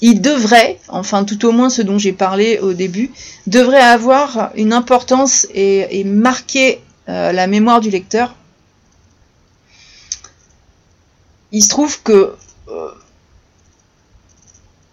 il 0.00 0.20
devrait, 0.20 0.78
enfin 0.88 1.24
tout 1.24 1.46
au 1.46 1.52
moins 1.52 1.70
ce 1.70 1.80
dont 1.80 1.98
j'ai 1.98 2.12
parlé 2.12 2.58
au 2.58 2.74
début, 2.74 3.10
devrait 3.46 3.80
avoir 3.80 4.50
une 4.54 4.72
importance 4.72 5.46
et, 5.54 6.04
marquer 6.04 6.80
euh, 7.08 7.32
la 7.32 7.46
mémoire 7.46 7.80
du 7.80 7.90
lecteur 7.90 8.34
il 11.54 11.62
se 11.62 11.68
trouve 11.68 12.02
que 12.02 12.34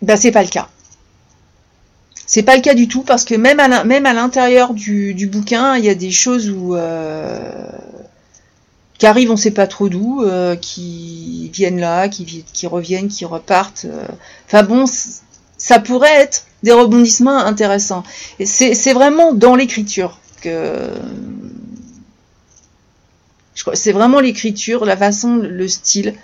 bah, 0.02 0.18
c'est 0.18 0.32
pas 0.32 0.44
le 0.44 0.50
cas. 0.50 0.70
C'est 2.26 2.44
pas 2.44 2.56
le 2.56 2.62
cas 2.62 2.74
du 2.74 2.88
tout 2.88 3.04
parce 3.04 3.26
que 3.26 3.36
même 3.36 3.60
à 3.60 4.14
l'intérieur 4.14 4.74
du, 4.74 5.28
bouquin, 5.32 5.76
il 5.76 5.86
y 5.86 5.90
a 5.90 5.96
des 5.96 6.12
choses 6.12 6.50
où 6.50 6.76
euh, 6.76 7.68
qui 8.98 9.06
arrivent, 9.06 9.32
on 9.32 9.38
sait 9.38 9.52
pas 9.52 9.68
trop 9.68 9.90
d'où, 9.90 10.24
euh, 10.24 10.56
qui 10.56 11.50
viennent 11.54 11.80
là, 11.80 12.08
qui, 12.08 12.46
qui 12.54 12.68
reviennent, 12.68 13.10
qui 13.10 13.26
repartent. 13.26 13.86
Enfin 14.48 14.64
bon, 14.64 14.86
ça 15.58 15.80
pourrait 15.80 16.22
être 16.22 16.46
des 16.64 16.72
rebondissements 16.72 17.40
intéressants. 17.40 18.04
Et 18.40 18.46
c'est 18.46 18.94
vraiment 18.94 19.34
dans 19.34 19.56
l'écriture 19.56 20.20
que 20.42 20.90
c'est 23.74 23.92
vraiment 23.92 24.20
l'écriture, 24.22 24.86
la 24.86 24.98
façon, 24.98 25.36
le 25.36 25.68
style 25.68 26.16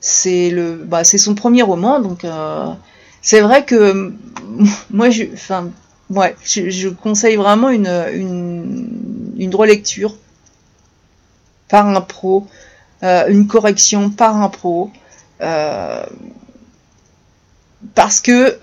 c'est 0.00 0.50
le, 0.50 0.76
bah, 0.76 1.04
c'est 1.04 1.18
son 1.18 1.34
premier 1.34 1.62
roman, 1.62 2.00
donc 2.00 2.24
euh, 2.24 2.66
c'est 3.22 3.40
vrai 3.40 3.64
que 3.64 4.12
moi, 4.90 5.10
je, 5.10 5.24
enfin, 5.32 5.70
ouais, 6.10 6.36
je, 6.44 6.88
conseille 6.88 7.36
vraiment 7.36 7.70
une, 7.70 7.88
une, 8.12 9.34
une 9.36 9.54
relecture 9.54 10.16
par 11.68 11.86
un 11.86 12.00
pro, 12.00 12.46
euh, 13.02 13.26
une 13.28 13.46
correction 13.46 14.10
par 14.10 14.40
un 14.40 14.48
pro, 14.48 14.90
euh, 15.40 16.04
parce 17.94 18.20
que 18.20 18.58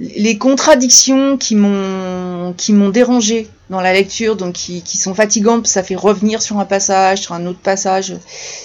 les 0.00 0.38
contradictions 0.38 1.36
qui 1.36 1.54
m'ont 1.54 2.54
qui 2.56 2.72
dérangé 2.72 3.48
dans 3.68 3.80
la 3.80 3.92
lecture, 3.92 4.34
donc 4.34 4.54
qui, 4.54 4.96
sont 4.96 5.14
fatigantes, 5.14 5.66
ça 5.66 5.82
fait 5.82 5.94
revenir 5.94 6.40
sur 6.42 6.58
un 6.58 6.64
passage, 6.64 7.20
sur 7.20 7.34
un 7.34 7.46
autre 7.46 7.60
passage, 7.60 8.16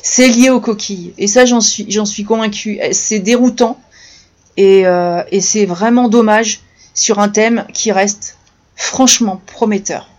c'est 0.02 0.30
lié 0.30 0.50
aux 0.50 0.62
coquilles. 0.62 1.14
Et 1.18 1.28
ça, 1.28 1.46
j'en 1.46 1.62
suis 1.62 1.86
j'en 1.92 2.06
convaincue. 2.26 2.80
C'est 2.94 3.20
déroutant 3.20 3.80
et, 4.58 4.88
euh, 4.88 5.24
et 5.30 5.42
c'est 5.42 5.66
vraiment 5.66 6.08
dommage 6.08 6.62
sur 6.94 7.20
un 7.20 7.30
thème 7.30 7.66
qui 7.74 7.92
reste 7.92 8.38
franchement 8.76 9.42
prometteur. 9.46 10.10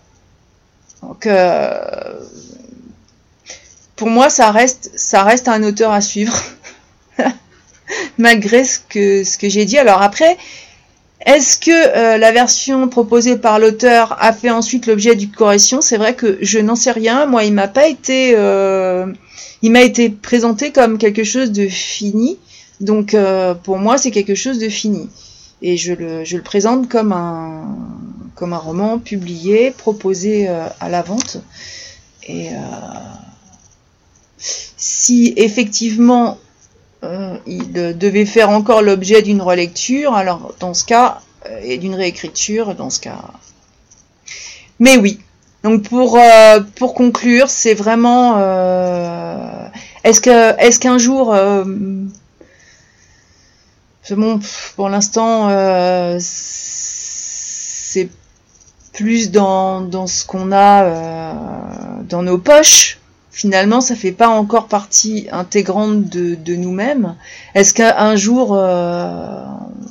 Donc 1.02 1.26
euh, 1.26 2.20
pour 3.96 4.08
moi, 4.08 4.28
ça 4.28 4.50
reste 4.50 5.48
un 5.48 5.62
auteur 5.62 5.92
à 5.92 6.02
suivre. 6.02 6.38
malgré 8.18 8.64
ce 8.64 8.78
que 9.38 9.48
j'ai 9.48 9.64
dit. 9.64 9.78
Alors 9.78 10.02
après, 10.02 10.36
est-ce 11.26 11.58
que 11.58 11.70
euh, 11.70 12.18
la 12.18 12.30
version 12.30 12.88
proposée 12.88 13.36
par 13.36 13.58
l'auteur 13.58 14.16
a 14.20 14.32
fait 14.32 14.50
ensuite 14.50 14.86
l'objet 14.86 15.16
d'une 15.16 15.32
correction? 15.32 15.80
C'est 15.80 15.96
vrai 15.96 16.14
que 16.14 16.38
je 16.40 16.60
n'en 16.60 16.76
sais 16.76 16.92
rien. 16.92 17.26
Moi, 17.26 17.42
il 17.42 17.52
m'a 17.52 17.66
pas 17.66 17.88
été, 17.88 18.34
euh, 18.36 19.12
il 19.60 19.72
m'a 19.72 19.82
été 19.82 20.08
présenté 20.08 20.70
comme 20.70 20.98
quelque 20.98 21.24
chose 21.24 21.50
de 21.50 21.66
fini. 21.66 22.38
Donc, 22.80 23.12
euh, 23.12 23.54
pour 23.54 23.78
moi, 23.78 23.98
c'est 23.98 24.12
quelque 24.12 24.36
chose 24.36 24.60
de 24.60 24.68
fini. 24.68 25.08
Et 25.62 25.76
je 25.76 25.94
le, 25.94 26.24
je 26.24 26.36
le 26.36 26.44
présente 26.44 26.88
comme 26.88 27.10
un, 27.10 27.76
comme 28.36 28.52
un 28.52 28.58
roman 28.58 29.00
publié, 29.00 29.72
proposé 29.72 30.46
à 30.46 30.88
la 30.88 31.02
vente. 31.02 31.38
Et 32.28 32.50
si 34.76 35.32
effectivement 35.36 36.38
euh, 37.06 37.36
il 37.46 37.72
devait 37.72 38.26
faire 38.26 38.50
encore 38.50 38.82
l'objet 38.82 39.22
d'une 39.22 39.40
relecture, 39.40 40.14
alors 40.14 40.54
dans 40.60 40.74
ce 40.74 40.84
cas, 40.84 41.20
euh, 41.46 41.60
et 41.62 41.78
d'une 41.78 41.94
réécriture, 41.94 42.74
dans 42.74 42.90
ce 42.90 43.00
cas. 43.00 43.18
Mais 44.80 44.96
oui. 44.96 45.20
Donc 45.62 45.84
pour, 45.88 46.18
euh, 46.18 46.60
pour 46.76 46.94
conclure, 46.94 47.48
c'est 47.48 47.74
vraiment 47.74 48.38
est-ce 50.04 50.20
que 50.20 50.60
est-ce 50.60 50.78
qu'un 50.78 50.98
jour 50.98 51.34
bon, 54.10 54.40
pour 54.76 54.88
l'instant 54.88 55.48
c'est 56.20 58.08
plus 58.92 59.30
dans, 59.32 59.80
dans 59.80 60.06
ce 60.06 60.24
qu'on 60.24 60.52
a 60.52 61.32
dans 62.08 62.22
nos 62.22 62.38
poches 62.38 62.98
finalement, 63.36 63.82
ça 63.82 63.94
fait 63.94 64.12
pas 64.12 64.28
encore 64.28 64.66
partie 64.66 65.28
intégrante 65.30 66.08
de, 66.08 66.56
nous-mêmes. 66.56 67.16
Est-ce 67.54 67.74
qu'un 67.74 68.16
jour, 68.16 68.54
euh, 68.56 69.44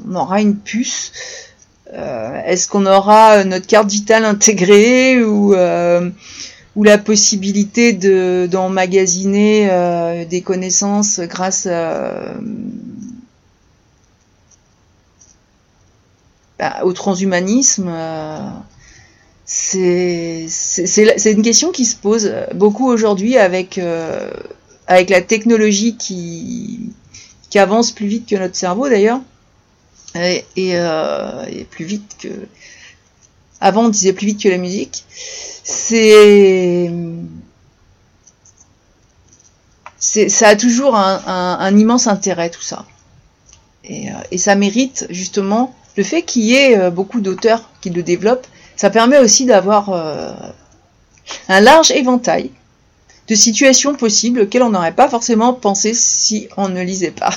on 0.10 0.16
aura 0.16 0.42
une 0.42 0.56
puce 0.56 1.12
euh, 1.94 2.42
Est-ce 2.48 2.68
qu'on 2.68 2.88
aura 2.88 3.44
notre 3.44 3.68
carte 3.68 3.88
vitale 3.92 4.26
intégrée 4.26 5.24
ou, 5.24 5.54
euh, 5.54 6.10
ou 6.76 6.84
la 6.84 6.98
possibilité 6.98 7.94
d'emmagasiner 8.48 10.26
des 10.28 10.42
connaissances 10.42 11.20
grâce 11.20 11.68
bah, 16.58 16.80
au 16.84 16.94
transhumanisme 16.94 17.94
c'est 19.46 20.48
une 21.32 21.44
question 21.44 21.72
qui 21.72 21.86
se 21.86 21.96
pose 21.96 22.34
beaucoup 22.56 22.88
aujourd'hui 22.88 23.38
avec, 23.38 23.78
euh, 23.78 24.32
avec 24.88 25.10
la 25.10 25.22
technologie 25.22 25.98
qui, 25.98 26.92
qui 27.50 27.60
avance 27.60 27.92
plus 27.92 28.08
vite 28.08 28.28
que 28.28 28.36
notre 28.36 28.56
cerveau 28.56 28.90
d'ailleurs. 28.90 29.22
Et, 30.16 30.46
euh, 30.58 31.46
et, 31.50 31.66
plus 31.66 31.84
vite 31.84 32.16
que. 32.20 32.30
Avant 33.60 33.86
on 33.86 33.90
disait 33.90 34.14
plus 34.14 34.28
vite 34.28 34.42
que 34.42 34.50
la 34.50 34.58
musique. 34.58 35.04
C'est. 35.64 36.90
ça 40.00 40.48
a 40.48 40.56
toujours 40.56 40.96
un, 40.96 41.78
immense 41.78 42.08
intérêt 42.08 42.50
tout 42.50 42.62
ça. 42.62 42.86
Et, 43.84 44.08
et, 44.32 44.38
ça 44.38 44.56
mérite 44.56 45.06
justement 45.10 45.76
le 45.98 46.04
fait 46.04 46.22
qu'il 46.24 46.44
y 46.44 46.56
ait 46.56 46.90
beaucoup 46.92 47.20
d'auteurs 47.20 47.70
qui 47.82 47.90
le 47.90 48.02
développent. 48.02 48.48
Ça 48.76 48.90
permet 48.90 49.20
aussi 49.20 49.46
d'avoir 49.46 49.90
un 51.48 51.62
large 51.62 51.92
éventail 51.92 52.52
de 53.28 53.36
situations 53.36 53.96
possibles 53.96 54.42
auxquelles 54.42 54.64
on 54.64 54.70
n'aurait 54.70 54.92
pas 54.92 55.10
forcément 55.10 55.54
pensé 55.54 55.94
si 55.94 56.48
on 56.58 56.70
ne 56.70 56.82
lisait 56.82 57.12
pas. 57.12 57.32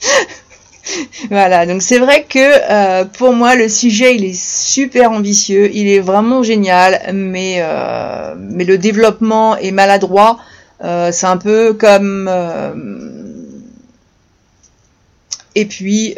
voilà, 1.30 1.66
donc 1.66 1.82
c'est 1.82 1.98
vrai 1.98 2.24
que 2.24 2.38
euh, 2.38 3.04
pour 3.04 3.32
moi 3.32 3.54
le 3.54 3.68
sujet 3.68 4.16
il 4.16 4.24
est 4.24 4.38
super 4.38 5.12
ambitieux, 5.12 5.70
il 5.74 5.88
est 5.88 6.00
vraiment 6.00 6.42
génial, 6.42 7.12
mais, 7.12 7.58
euh, 7.60 8.34
mais 8.38 8.64
le 8.64 8.78
développement 8.78 9.56
est 9.56 9.72
maladroit. 9.72 10.38
Euh, 10.82 11.12
c'est 11.12 11.26
un 11.26 11.36
peu 11.36 11.74
comme 11.74 12.30
et 15.54 15.66
puis 15.66 16.16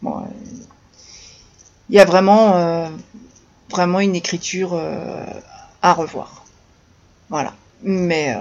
bon, 0.00 0.24
il 1.92 1.96
y 1.96 2.00
a 2.00 2.04
vraiment 2.04 2.90
vraiment 3.70 4.00
une 4.00 4.16
écriture 4.16 4.80
à 5.82 5.92
revoir. 5.92 6.44
Voilà. 7.28 7.54
Mais 7.84 8.34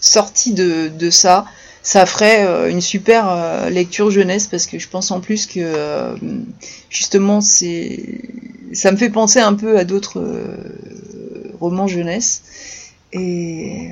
sorti 0.00 0.52
de, 0.52 1.10
ça, 1.10 1.44
ça 1.82 2.06
ferait 2.06 2.46
euh, 2.46 2.70
une 2.70 2.80
super 2.80 3.28
euh, 3.28 3.70
lecture 3.70 4.10
jeunesse 4.10 4.46
parce 4.46 4.66
que 4.66 4.78
je 4.78 4.88
pense 4.88 5.10
en 5.10 5.20
plus 5.20 5.46
que 5.46 5.60
euh, 5.60 6.16
justement 6.90 7.40
c'est 7.40 8.20
ça 8.72 8.90
me 8.90 8.96
fait 8.96 9.10
penser 9.10 9.38
un 9.40 9.54
peu 9.54 9.78
à 9.78 9.84
d'autres 9.84 10.22
romans 11.60 11.86
jeunesse 11.86 12.42
et 13.12 13.90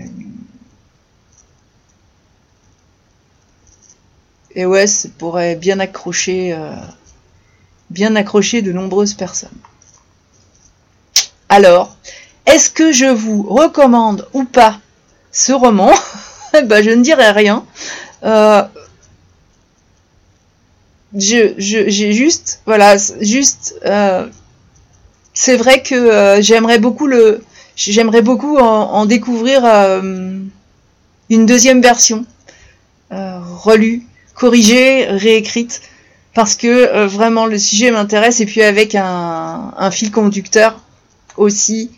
et 4.57 4.67
ouais 4.67 4.87
ça 4.87 5.09
pourrait 5.17 5.55
bien 5.55 5.79
accrocher 5.79 6.57
bien 7.95 8.17
accrocher 8.17 8.61
de 8.61 8.73
nombreuses 8.73 9.15
personnes 9.15 9.59
alors 11.49 11.97
est-ce 12.47 12.69
que 12.71 12.93
je 12.93 13.07
vous 13.07 13.43
recommande 13.43 14.29
ou 14.35 14.45
pas 14.45 14.81
ce 15.33 15.53
roman 15.53 15.93
bah, 16.67 16.83
je 16.83 16.91
ne 16.91 17.03
dirai 17.03 17.31
rien. 17.31 17.65
Euh, 18.25 18.63
j'ai 21.15 22.13
juste, 22.13 22.61
voilà, 22.67 22.97
juste, 23.21 23.77
euh, 23.85 24.27
c'est 25.33 25.57
vrai 25.57 25.83
que 25.83 25.95
euh, 25.95 26.41
j'aimerais 26.41 26.79
beaucoup 26.79 27.07
le, 27.07 27.45
j'aimerais 27.77 28.23
beaucoup 28.23 28.57
en, 28.59 29.07
découvrir 29.07 29.65
une 31.31 31.47
deuxième 31.47 31.81
version, 31.81 32.27
relue, 33.11 34.03
corrigée, 34.35 35.07
réécrite, 35.07 35.83
parce 36.35 36.55
que 36.57 37.07
vraiment 37.07 37.47
le 37.47 37.59
sujet 37.59 37.91
m'intéresse 37.91 38.41
et 38.41 38.47
puis 38.47 38.63
avec 38.63 38.95
un, 38.95 39.73
un 39.77 39.91
fil 39.91 40.11
conducteur 40.11 40.81
aussi 41.37 41.91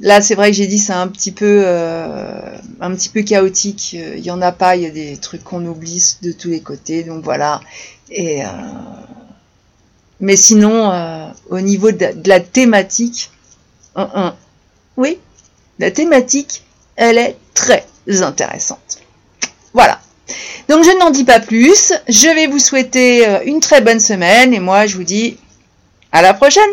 Là, 0.00 0.20
c'est 0.20 0.34
vrai 0.34 0.50
que 0.50 0.56
j'ai 0.56 0.66
dit 0.66 0.78
c'est 0.78 0.92
un 0.92 1.06
petit 1.08 1.30
peu, 1.32 1.62
euh, 1.64 2.56
un 2.80 2.94
petit 2.94 3.08
peu 3.08 3.22
chaotique. 3.22 3.92
Il 3.92 4.24
y 4.24 4.30
en 4.30 4.42
a 4.42 4.50
pas, 4.50 4.76
il 4.76 4.82
y 4.82 4.86
a 4.86 4.90
des 4.90 5.16
trucs 5.16 5.44
qu'on 5.44 5.64
oublie 5.64 6.16
de 6.22 6.32
tous 6.32 6.48
les 6.50 6.60
côtés. 6.60 7.04
Donc 7.04 7.22
voilà. 7.22 7.60
Et 8.10 8.44
euh, 8.44 8.48
mais 10.20 10.36
sinon, 10.36 10.90
euh, 10.90 11.26
au 11.48 11.60
niveau 11.60 11.92
de, 11.92 12.08
la 12.26 12.40
thématique, 12.40 13.30
oui, 14.96 15.18
la 15.78 15.90
thématique, 15.90 16.64
elle 16.96 17.18
est 17.18 17.36
très 17.54 17.86
intéressante. 18.06 18.98
Voilà. 19.72 20.00
Donc 20.68 20.84
je 20.84 20.98
n'en 20.98 21.10
dis 21.10 21.24
pas 21.24 21.40
plus. 21.40 21.92
Je 22.08 22.28
vais 22.34 22.46
vous 22.46 22.58
souhaiter 22.58 23.26
une 23.44 23.60
très 23.60 23.80
bonne 23.80 24.00
semaine 24.00 24.54
et 24.54 24.60
moi 24.60 24.86
je 24.86 24.96
vous 24.96 25.04
dis 25.04 25.36
à 26.12 26.22
la 26.22 26.34
prochaine. 26.34 26.70